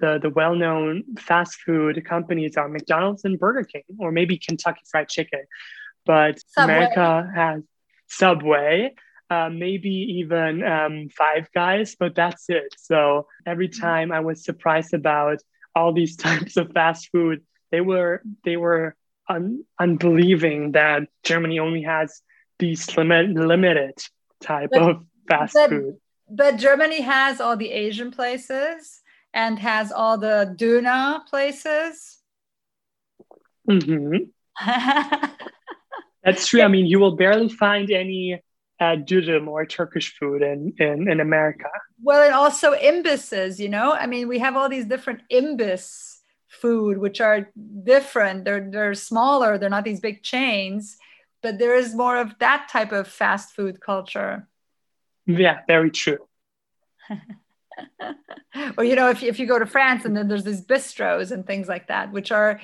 the 0.00 0.18
the 0.20 0.30
well-known 0.30 1.04
fast 1.18 1.60
food 1.64 2.04
companies 2.04 2.56
are 2.56 2.68
McDonald's 2.68 3.24
and 3.24 3.38
Burger 3.38 3.64
King 3.64 3.82
or 3.98 4.10
maybe 4.10 4.38
Kentucky 4.38 4.82
Fried 4.90 5.08
Chicken 5.08 5.40
but 6.06 6.40
Subway. 6.48 6.74
America 6.74 7.30
has 7.34 7.62
Subway 8.08 8.94
uh, 9.30 9.48
maybe 9.48 9.90
even 10.18 10.62
um, 10.64 11.08
Five 11.08 11.48
Guys, 11.54 11.94
but 11.94 12.14
that's 12.16 12.46
it. 12.48 12.74
So 12.76 13.28
every 13.46 13.68
mm-hmm. 13.68 13.80
time 13.80 14.12
I 14.12 14.20
was 14.20 14.44
surprised 14.44 14.92
about 14.92 15.38
all 15.74 15.92
these 15.92 16.16
types 16.26 16.56
of 16.56 16.72
fast 16.72 17.08
food, 17.12 17.42
they 17.70 17.80
were 17.80 18.22
they 18.44 18.56
were 18.56 18.96
un- 19.28 19.64
unbelieving 19.78 20.72
that 20.72 21.08
Germany 21.22 21.60
only 21.60 21.82
has 21.82 22.20
these 22.58 22.96
limit, 22.96 23.30
limited 23.30 23.94
type 24.40 24.70
but, 24.72 24.82
of 24.82 25.04
fast 25.28 25.54
but, 25.54 25.70
food. 25.70 25.96
But 26.28 26.56
Germany 26.56 27.00
has 27.00 27.40
all 27.40 27.56
the 27.56 27.70
Asian 27.70 28.10
places 28.10 29.00
and 29.32 29.58
has 29.58 29.92
all 29.92 30.18
the 30.18 30.54
Döner 30.58 31.26
places. 31.26 32.18
Mm-hmm. 33.68 34.16
That's 36.24 36.46
true. 36.46 36.62
I 36.62 36.68
mean, 36.68 36.86
you 36.86 36.98
will 36.98 37.16
barely 37.16 37.48
find 37.48 37.90
any 37.90 38.42
uh, 38.80 38.96
dürüm 38.96 39.46
or 39.46 39.64
Turkish 39.66 40.16
food 40.18 40.42
in, 40.42 40.74
in, 40.78 41.10
in 41.10 41.20
America. 41.20 41.68
Well, 42.02 42.22
and 42.22 42.34
also 42.34 42.74
imbisses, 42.74 43.58
you 43.58 43.68
know? 43.68 43.92
I 43.92 44.06
mean, 44.06 44.28
we 44.28 44.38
have 44.38 44.56
all 44.56 44.68
these 44.68 44.86
different 44.86 45.20
imbiss 45.30 46.18
food, 46.48 46.98
which 46.98 47.20
are 47.20 47.50
different. 47.84 48.44
They're, 48.44 48.68
they're 48.70 48.94
smaller, 48.94 49.58
they're 49.58 49.70
not 49.70 49.84
these 49.84 50.00
big 50.00 50.22
chains, 50.22 50.96
but 51.42 51.58
there 51.58 51.74
is 51.74 51.94
more 51.94 52.16
of 52.16 52.38
that 52.40 52.68
type 52.70 52.92
of 52.92 53.06
fast 53.06 53.54
food 53.54 53.80
culture. 53.80 54.48
Yeah, 55.26 55.60
very 55.66 55.90
true. 55.90 56.18
or, 58.78 58.84
you 58.84 58.96
know, 58.96 59.10
if, 59.10 59.22
if 59.22 59.38
you 59.38 59.46
go 59.46 59.58
to 59.58 59.66
France 59.66 60.04
and 60.04 60.16
then 60.16 60.28
there's 60.28 60.44
these 60.44 60.64
bistros 60.64 61.30
and 61.30 61.46
things 61.46 61.68
like 61.68 61.88
that, 61.88 62.12
which 62.12 62.32
are 62.32 62.60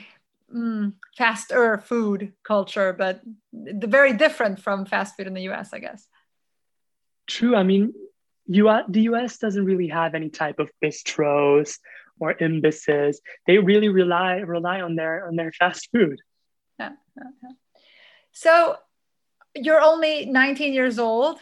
mm, 0.55 0.93
faster 1.17 1.79
food 1.79 2.33
culture, 2.45 2.93
but 2.93 3.21
very 3.53 4.13
different 4.13 4.61
from 4.61 4.87
fast 4.87 5.17
food 5.17 5.27
in 5.27 5.35
the 5.35 5.49
US, 5.51 5.73
I 5.73 5.79
guess. 5.79 6.07
True. 7.27 7.57
I 7.57 7.63
mean, 7.63 7.93
US, 8.49 8.85
the 8.89 9.03
US 9.03 9.39
doesn't 9.39 9.65
really 9.65 9.89
have 9.89 10.15
any 10.15 10.31
type 10.31 10.59
of 10.59 10.71
bistros 10.83 11.79
or 12.21 12.35
imbisses. 12.35 13.17
They 13.47 13.59
really 13.59 13.89
rely 13.89 14.37
rely 14.39 14.81
on 14.81 14.97
their 14.97 15.27
on 15.27 15.37
their 15.37 15.53
fast 15.53 15.89
food. 15.93 16.21
Yeah. 16.79 16.91
yeah. 17.17 17.53
So 18.33 18.77
you're 19.55 19.81
only 19.81 20.27
19 20.27 20.75
years 20.75 20.99
old. 20.99 21.39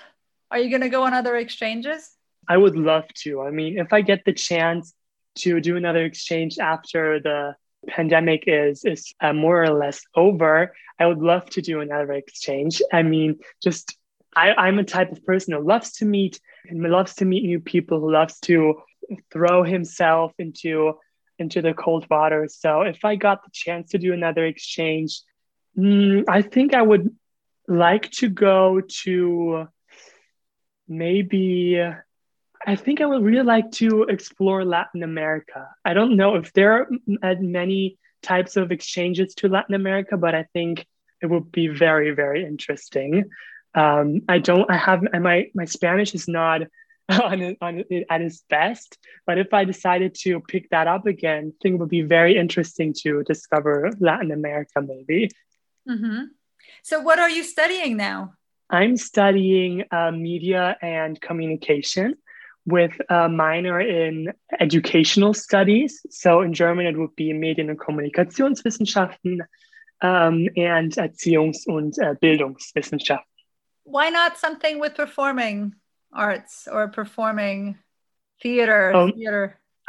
Are 0.52 0.60
you 0.60 0.70
going 0.70 0.82
to 0.82 0.88
go 0.88 1.02
on 1.02 1.12
other 1.12 1.34
exchanges? 1.34 2.13
I 2.48 2.57
would 2.57 2.76
love 2.76 3.07
to. 3.22 3.42
I 3.42 3.50
mean, 3.50 3.78
if 3.78 3.92
I 3.92 4.00
get 4.00 4.24
the 4.24 4.33
chance 4.33 4.94
to 5.37 5.61
do 5.61 5.76
another 5.76 6.04
exchange 6.04 6.59
after 6.59 7.20
the 7.20 7.57
pandemic 7.87 8.44
is 8.46 8.85
is 8.85 9.12
uh, 9.20 9.33
more 9.33 9.62
or 9.62 9.70
less 9.70 10.00
over, 10.14 10.74
I 10.98 11.07
would 11.07 11.18
love 11.18 11.48
to 11.50 11.62
do 11.62 11.80
another 11.80 12.12
exchange. 12.12 12.80
I 12.92 13.02
mean, 13.02 13.40
just 13.62 13.96
I, 14.35 14.52
I'm 14.54 14.78
a 14.78 14.85
type 14.85 15.12
of 15.12 15.24
person 15.24 15.54
who 15.54 15.61
loves 15.61 15.92
to 15.94 16.04
meet 16.04 16.40
and 16.68 16.83
loves 16.83 17.14
to 17.16 17.24
meet 17.24 17.44
new 17.44 17.61
people, 17.61 18.00
who 18.00 18.12
loves 18.12 18.38
to 18.40 18.83
throw 19.33 19.64
himself 19.64 20.33
into 20.38 20.94
into 21.38 21.62
the 21.62 21.74
cold 21.74 22.07
water. 22.09 22.48
So 22.48 22.83
if 22.83 23.04
I 23.04 23.16
got 23.16 23.44
the 23.44 23.50
chance 23.52 23.90
to 23.90 23.98
do 23.98 24.12
another 24.12 24.46
exchange, 24.46 25.20
mm, 25.76 26.24
I 26.28 26.42
think 26.42 26.74
I 26.74 26.83
would 26.83 27.14
like 27.66 28.11
to 28.12 28.28
go 28.28 28.80
to 29.02 29.68
maybe 30.87 31.80
I 32.66 32.77
think 32.77 33.00
I 33.00 33.07
would 33.07 33.22
really 33.22 33.44
like 33.44 33.70
to 33.72 34.05
explore 34.05 34.64
Latin 34.64 35.03
America. 35.03 35.68
I 35.85 35.94
don't 35.94 36.16
know 36.16 36.37
if 36.37 36.53
there 36.53 36.72
are 36.72 36.88
many 37.40 37.98
types 38.22 38.57
of 38.57 38.72
exchanges 38.72 39.35
to 39.37 39.48
Latin 39.48 39.74
America, 39.74 40.16
but 40.16 40.35
I 40.35 40.44
think 40.53 40.87
it 41.20 41.27
would 41.27 41.53
be 41.53 41.68
very, 41.68 42.12
very 42.12 42.44
interesting. 42.44 43.24
Um, 43.74 44.22
I 44.29 44.38
don't, 44.38 44.70
I 44.70 44.77
have, 44.77 45.03
my, 45.12 45.50
my 45.55 45.64
Spanish 45.64 46.14
is 46.14 46.27
not 46.27 46.62
on, 47.09 47.57
on 47.61 47.85
at 48.09 48.22
its 48.22 48.44
best, 48.48 48.98
but 49.27 49.37
if 49.38 49.53
I 49.53 49.64
decided 49.64 50.14
to 50.20 50.40
pick 50.40 50.70
that 50.70 50.87
up 50.87 51.07
again, 51.07 51.53
I 51.55 51.57
think 51.62 51.74
it 51.74 51.79
would 51.79 51.90
be 51.90 52.03
very 52.03 52.37
interesting 52.37 52.94
to 53.03 53.22
discover 53.24 53.90
Latin 54.00 54.31
America 54.31 54.81
maybe. 54.81 55.31
Mm-hmm. 55.88 56.24
So, 56.83 57.00
what 57.00 57.18
are 57.18 57.29
you 57.29 57.44
studying 57.44 57.98
now? 57.98 58.33
I'm 58.70 58.96
studying 58.96 59.85
uh, 59.90 60.12
media 60.12 60.79
and 60.81 61.20
communication 61.20 62.14
with 62.66 62.92
a 63.09 63.29
minor 63.29 63.81
in 63.81 64.33
educational 64.59 65.35
studies. 65.35 66.05
So 66.11 66.40
in 66.40 66.53
German, 66.53 66.87
it 66.87 66.96
would 66.96 67.14
be 67.16 67.33
Medien- 67.33 67.70
und 67.70 67.79
Kommunikationswissenschaften 67.79 69.40
um, 70.00 70.48
and 70.57 70.92
Erziehungs- 70.92 71.66
und 71.66 71.98
uh, 71.98 72.14
Bildungswissenschaften. 72.20 73.24
Why 73.85 74.09
not 74.09 74.38
something 74.38 74.81
with 74.81 74.94
performing 74.94 75.74
arts 76.12 76.66
or 76.70 76.88
performing 76.88 77.77
theater? 78.42 78.94
Um, 78.94 79.12
theater? 79.12 79.61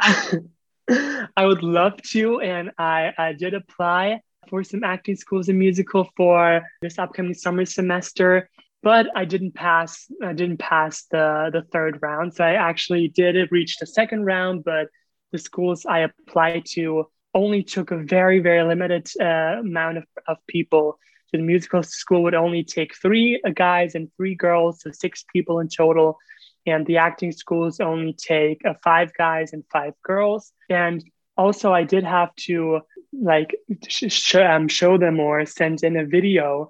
I 1.36 1.44
would 1.44 1.62
love 1.62 2.00
to, 2.12 2.40
and 2.40 2.70
I, 2.78 3.12
I 3.16 3.32
did 3.32 3.54
apply 3.54 4.20
for 4.48 4.62
some 4.62 4.84
acting 4.84 5.16
schools 5.16 5.48
and 5.48 5.58
musical 5.58 6.08
for 6.16 6.62
this 6.80 6.98
upcoming 6.98 7.34
summer 7.34 7.64
semester 7.64 8.48
but 8.82 9.06
I 9.14 9.24
didn't 9.24 9.54
pass. 9.54 10.06
I 10.22 10.32
didn't 10.32 10.58
pass 10.58 11.04
the 11.10 11.50
the 11.52 11.62
third 11.72 11.98
round. 12.02 12.34
So 12.34 12.44
I 12.44 12.54
actually 12.54 13.08
did 13.08 13.50
reach 13.50 13.78
the 13.78 13.86
second 13.86 14.24
round, 14.24 14.64
but 14.64 14.88
the 15.32 15.38
schools 15.38 15.86
I 15.86 16.00
applied 16.00 16.64
to 16.74 17.06
only 17.34 17.62
took 17.62 17.90
a 17.90 17.98
very 17.98 18.40
very 18.40 18.62
limited 18.62 19.08
uh, 19.20 19.60
amount 19.60 19.98
of, 19.98 20.04
of 20.26 20.36
people. 20.46 20.98
So 21.28 21.38
the 21.38 21.42
musical 21.42 21.82
school 21.82 22.22
would 22.22 22.34
only 22.34 22.62
take 22.62 22.94
three 22.94 23.40
guys 23.54 23.96
and 23.96 24.08
three 24.16 24.36
girls, 24.36 24.82
so 24.82 24.90
six 24.92 25.24
people 25.32 25.58
in 25.60 25.68
total. 25.68 26.18
And 26.66 26.84
the 26.86 26.98
acting 26.98 27.32
schools 27.32 27.78
only 27.80 28.12
take 28.12 28.64
uh, 28.64 28.74
five 28.82 29.12
guys 29.16 29.52
and 29.52 29.64
five 29.72 29.94
girls. 30.02 30.52
And 30.68 31.04
also, 31.36 31.72
I 31.72 31.84
did 31.84 32.04
have 32.04 32.34
to 32.46 32.80
like 33.12 33.54
sh- 33.88 34.10
sh- 34.10 34.34
um, 34.36 34.68
show 34.68 34.98
them 34.98 35.20
or 35.20 35.44
send 35.46 35.82
in 35.82 35.96
a 35.96 36.04
video 36.04 36.68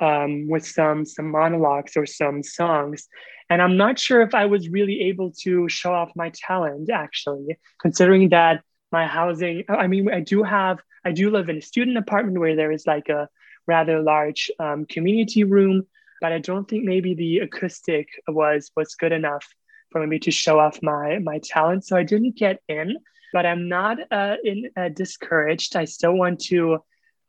um, 0.00 0.48
with 0.48 0.66
some 0.66 1.04
some 1.04 1.30
monologues 1.30 1.96
or 1.96 2.06
some 2.06 2.42
songs 2.42 3.08
and 3.50 3.62
i'm 3.62 3.76
not 3.76 3.98
sure 3.98 4.22
if 4.22 4.34
i 4.34 4.46
was 4.46 4.68
really 4.68 5.02
able 5.02 5.30
to 5.30 5.68
show 5.68 5.92
off 5.92 6.10
my 6.16 6.30
talent 6.34 6.90
actually 6.90 7.58
considering 7.80 8.28
that 8.30 8.62
my 8.92 9.06
housing 9.06 9.64
i 9.68 9.86
mean 9.86 10.10
i 10.12 10.20
do 10.20 10.42
have 10.42 10.78
i 11.04 11.12
do 11.12 11.30
live 11.30 11.48
in 11.48 11.58
a 11.58 11.62
student 11.62 11.96
apartment 11.96 12.38
where 12.38 12.56
there 12.56 12.72
is 12.72 12.86
like 12.86 13.08
a 13.08 13.28
rather 13.66 14.02
large 14.02 14.50
um, 14.58 14.84
community 14.84 15.44
room 15.44 15.86
but 16.20 16.32
i 16.32 16.38
don't 16.38 16.68
think 16.68 16.84
maybe 16.84 17.14
the 17.14 17.38
acoustic 17.38 18.08
was 18.28 18.70
was 18.76 18.94
good 18.94 19.12
enough 19.12 19.46
for 19.90 20.06
me 20.06 20.18
to 20.18 20.30
show 20.30 20.58
off 20.58 20.78
my 20.82 21.18
my 21.20 21.38
talent 21.42 21.84
so 21.84 21.96
i 21.96 22.02
didn't 22.02 22.36
get 22.36 22.60
in 22.68 22.96
but 23.34 23.44
I'm 23.44 23.68
not 23.68 23.98
uh, 24.12 24.36
in, 24.44 24.70
uh, 24.76 24.90
discouraged. 24.90 25.74
I 25.74 25.86
still 25.86 26.12
want 26.12 26.38
to 26.42 26.78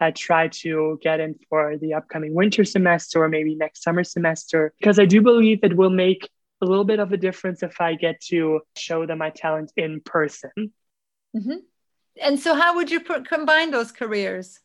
uh, 0.01 0.11
try 0.15 0.47
to 0.49 0.99
get 1.01 1.19
in 1.19 1.35
for 1.49 1.77
the 1.77 1.93
upcoming 1.93 2.33
winter 2.33 2.65
semester 2.65 3.23
or 3.23 3.29
maybe 3.29 3.55
next 3.55 3.83
summer 3.83 4.03
semester 4.03 4.73
because 4.79 4.99
I 4.99 5.05
do 5.05 5.21
believe 5.21 5.59
it 5.63 5.75
will 5.75 5.89
make 5.89 6.29
a 6.61 6.65
little 6.65 6.83
bit 6.83 6.99
of 6.99 7.11
a 7.11 7.17
difference 7.17 7.63
if 7.63 7.79
I 7.79 7.95
get 7.95 8.21
to 8.29 8.61
show 8.75 9.05
them 9.05 9.19
my 9.19 9.29
talent 9.29 9.71
in 9.77 10.01
person. 10.01 10.51
Mm-hmm. 11.35 11.57
And 12.21 12.39
so, 12.39 12.55
how 12.55 12.75
would 12.75 12.89
you 12.89 13.01
pr- 13.01 13.25
combine 13.27 13.71
those 13.71 13.91
careers? 13.91 14.59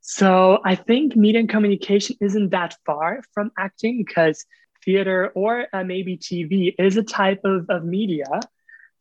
So, 0.00 0.58
I 0.64 0.74
think 0.74 1.16
media 1.16 1.40
and 1.40 1.48
communication 1.48 2.16
isn't 2.20 2.50
that 2.50 2.76
far 2.84 3.22
from 3.32 3.50
acting 3.58 4.04
because 4.04 4.44
theater 4.84 5.32
or 5.34 5.66
uh, 5.72 5.82
maybe 5.82 6.18
TV 6.18 6.74
is 6.78 6.96
a 6.96 7.02
type 7.02 7.40
of, 7.44 7.66
of 7.70 7.84
media. 7.84 8.26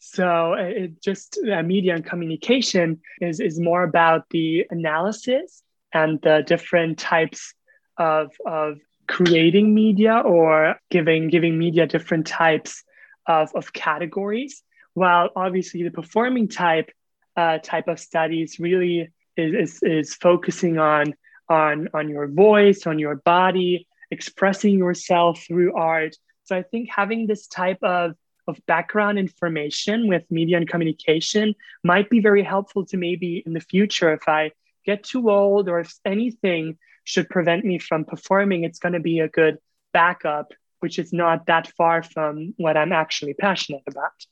So, 0.06 0.54
uh, 0.54 0.58
it 0.58 1.02
just 1.02 1.40
uh, 1.50 1.64
media 1.64 1.96
and 1.96 2.06
communication 2.06 3.00
is, 3.22 3.40
is 3.40 3.58
more 3.58 3.84
about 3.84 4.30
the 4.32 4.66
analysis 4.70 5.64
and 5.94 6.20
the 6.22 6.44
different 6.46 7.00
types 7.00 7.54
of, 7.98 8.32
of 8.46 8.80
creating 9.08 9.74
media 9.74 10.16
or 10.18 10.76
giving 10.90 11.30
giving 11.30 11.58
media 11.58 11.88
different 11.88 12.28
types 12.28 12.84
of, 13.28 13.56
of 13.56 13.72
categories. 13.72 14.62
While 14.94 15.30
obviously 15.38 15.84
the 15.84 15.92
performing 15.92 16.50
type 16.50 16.92
uh, 17.38 17.60
type 17.60 17.88
of 17.88 17.98
studies 17.98 18.60
really 18.60 19.10
is, 19.38 19.54
is, 19.54 19.80
is 19.84 20.16
focusing 20.16 20.80
on 20.80 21.14
on 21.48 21.88
on 21.94 22.10
your 22.10 22.28
voice 22.28 22.86
on 22.86 23.00
your 23.00 23.16
body 23.16 23.88
expressing 24.12 24.78
yourself 24.78 25.46
through 25.48 25.74
art. 25.76 26.16
So 26.44 26.58
i 26.58 26.62
think 26.62 26.90
having 26.94 27.26
this 27.26 27.48
type 27.48 27.82
of 27.82 28.16
of 28.48 28.60
background 28.66 29.18
information 29.18 30.08
with 30.08 30.24
media 30.30 30.58
and 30.58 30.68
communication 30.68 31.56
might 31.84 32.10
be 32.10 32.20
very 32.20 32.44
helpful 32.44 32.86
to 32.86 32.98
maybe 32.98 33.42
in 33.46 33.54
the 33.54 33.60
future 33.60 34.14
if 34.14 34.28
i 34.28 34.52
get 34.86 35.04
too 35.04 35.30
old 35.30 35.70
or 35.70 35.80
if 35.80 35.98
anything 36.06 36.78
should 37.04 37.30
prevent 37.30 37.66
me 37.66 37.80
from 37.80 38.06
performing, 38.06 38.64
it's 38.64 38.80
going 38.80 38.94
to 38.94 39.00
be 39.00 39.20
a 39.20 39.28
good 39.28 39.58
backup, 39.94 40.54
which 40.80 41.00
is 41.00 41.14
not 41.14 41.46
that 41.48 41.68
far 41.76 42.04
from 42.04 42.54
what 42.58 42.78
I'm 42.78 42.92
actually 42.92 43.34
passionate 43.34 43.84
about. 43.88 44.26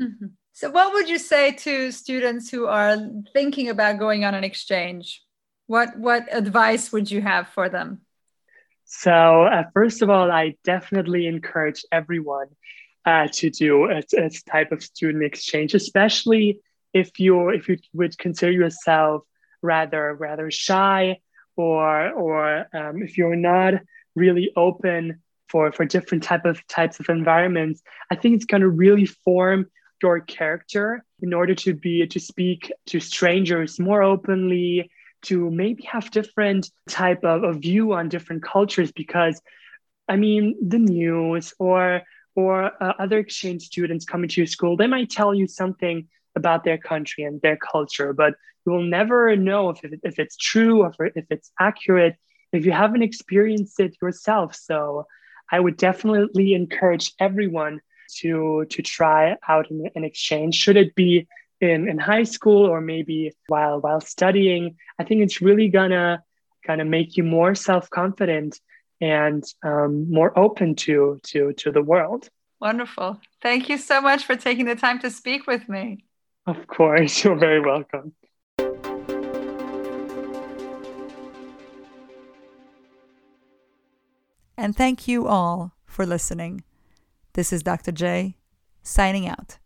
Mm-hmm. 0.00 0.26
So, 0.52 0.70
what 0.70 0.92
would 0.94 1.08
you 1.08 1.18
say 1.18 1.52
to 1.52 1.90
students 1.90 2.50
who 2.50 2.66
are 2.66 2.96
thinking 3.32 3.68
about 3.68 3.98
going 3.98 4.24
on 4.24 4.34
an 4.34 4.44
exchange? 4.44 5.22
What 5.66 5.98
what 5.98 6.26
advice 6.30 6.92
would 6.92 7.10
you 7.10 7.20
have 7.20 7.48
for 7.48 7.68
them? 7.68 8.02
So, 8.84 9.44
uh, 9.44 9.64
first 9.74 10.02
of 10.02 10.10
all, 10.10 10.30
I 10.30 10.56
definitely 10.64 11.26
encourage 11.26 11.84
everyone 11.90 12.48
uh, 13.06 13.28
to 13.32 13.50
do 13.50 13.84
a, 13.84 14.02
a 14.18 14.30
type 14.50 14.72
of 14.72 14.82
student 14.82 15.24
exchange, 15.24 15.74
especially 15.74 16.60
if 16.92 17.20
you 17.20 17.50
if 17.50 17.68
you 17.68 17.78
would 17.92 18.18
consider 18.18 18.52
yourself 18.52 19.22
rather 19.62 20.14
rather 20.14 20.50
shy 20.50 21.18
or 21.56 22.10
or 22.10 22.66
um, 22.72 23.02
if 23.02 23.16
you're 23.16 23.36
not 23.36 23.74
really 24.14 24.50
open 24.56 25.22
for 25.48 25.72
for 25.72 25.84
different 25.84 26.22
type 26.22 26.44
of 26.44 26.66
types 26.66 26.98
of 27.00 27.08
environments 27.08 27.82
i 28.10 28.14
think 28.14 28.34
it's 28.34 28.44
going 28.44 28.60
to 28.60 28.68
really 28.68 29.06
form 29.06 29.66
your 30.02 30.20
character 30.20 31.04
in 31.20 31.32
order 31.32 31.54
to 31.54 31.74
be 31.74 32.06
to 32.06 32.20
speak 32.20 32.72
to 32.86 33.00
strangers 33.00 33.78
more 33.78 34.02
openly 34.02 34.90
to 35.22 35.50
maybe 35.50 35.82
have 35.84 36.10
different 36.10 36.70
type 36.88 37.24
of, 37.24 37.42
of 37.42 37.56
view 37.56 37.92
on 37.92 38.08
different 38.08 38.42
cultures 38.42 38.92
because 38.92 39.40
i 40.08 40.16
mean 40.16 40.54
the 40.66 40.78
news 40.78 41.52
or 41.58 42.02
or 42.36 42.70
uh, 42.82 42.92
other 42.98 43.18
exchange 43.18 43.62
students 43.62 44.04
coming 44.04 44.28
to 44.28 44.40
your 44.40 44.46
school 44.46 44.76
they 44.76 44.86
might 44.86 45.10
tell 45.10 45.34
you 45.34 45.46
something 45.48 46.06
about 46.36 46.62
their 46.62 46.78
country 46.78 47.24
and 47.24 47.40
their 47.40 47.56
culture, 47.56 48.12
but 48.12 48.34
you 48.64 48.72
will 48.72 48.82
never 48.82 49.34
know 49.34 49.70
if, 49.70 49.80
if 49.82 50.18
it's 50.18 50.36
true 50.36 50.82
or 50.82 50.94
if 51.14 51.24
it's 51.30 51.50
accurate 51.58 52.16
if 52.52 52.64
you 52.64 52.72
haven't 52.72 53.02
experienced 53.02 53.80
it 53.80 53.96
yourself. 54.00 54.54
So 54.54 55.06
I 55.50 55.58
would 55.58 55.76
definitely 55.76 56.54
encourage 56.54 57.12
everyone 57.18 57.80
to 58.18 58.66
to 58.70 58.82
try 58.82 59.36
out 59.48 59.70
an, 59.70 59.88
an 59.96 60.04
exchange. 60.04 60.54
Should 60.54 60.76
it 60.76 60.94
be 60.94 61.26
in, 61.60 61.88
in 61.88 61.98
high 61.98 62.22
school 62.22 62.66
or 62.66 62.80
maybe 62.80 63.32
while 63.48 63.80
while 63.80 64.00
studying? 64.00 64.76
I 64.98 65.04
think 65.04 65.22
it's 65.22 65.40
really 65.40 65.68
gonna 65.68 66.22
kind 66.64 66.80
of 66.80 66.86
make 66.86 67.16
you 67.16 67.24
more 67.24 67.54
self-confident 67.54 68.60
and 69.00 69.44
um, 69.62 70.10
more 70.10 70.36
open 70.38 70.74
to 70.74 71.18
to 71.24 71.52
to 71.54 71.70
the 71.70 71.82
world. 71.82 72.28
Wonderful. 72.60 73.20
Thank 73.42 73.68
you 73.68 73.78
so 73.78 74.00
much 74.00 74.24
for 74.24 74.36
taking 74.36 74.64
the 74.64 74.76
time 74.76 74.98
to 75.00 75.10
speak 75.10 75.46
with 75.46 75.68
me. 75.68 76.04
Of 76.46 76.66
course, 76.66 77.24
you're 77.24 77.36
very 77.36 77.60
welcome. 77.60 78.14
And 84.58 84.74
thank 84.74 85.06
you 85.06 85.26
all 85.26 85.72
for 85.84 86.06
listening. 86.06 86.64
This 87.34 87.52
is 87.52 87.62
Dr. 87.62 87.92
J, 87.92 88.36
signing 88.82 89.28
out. 89.28 89.58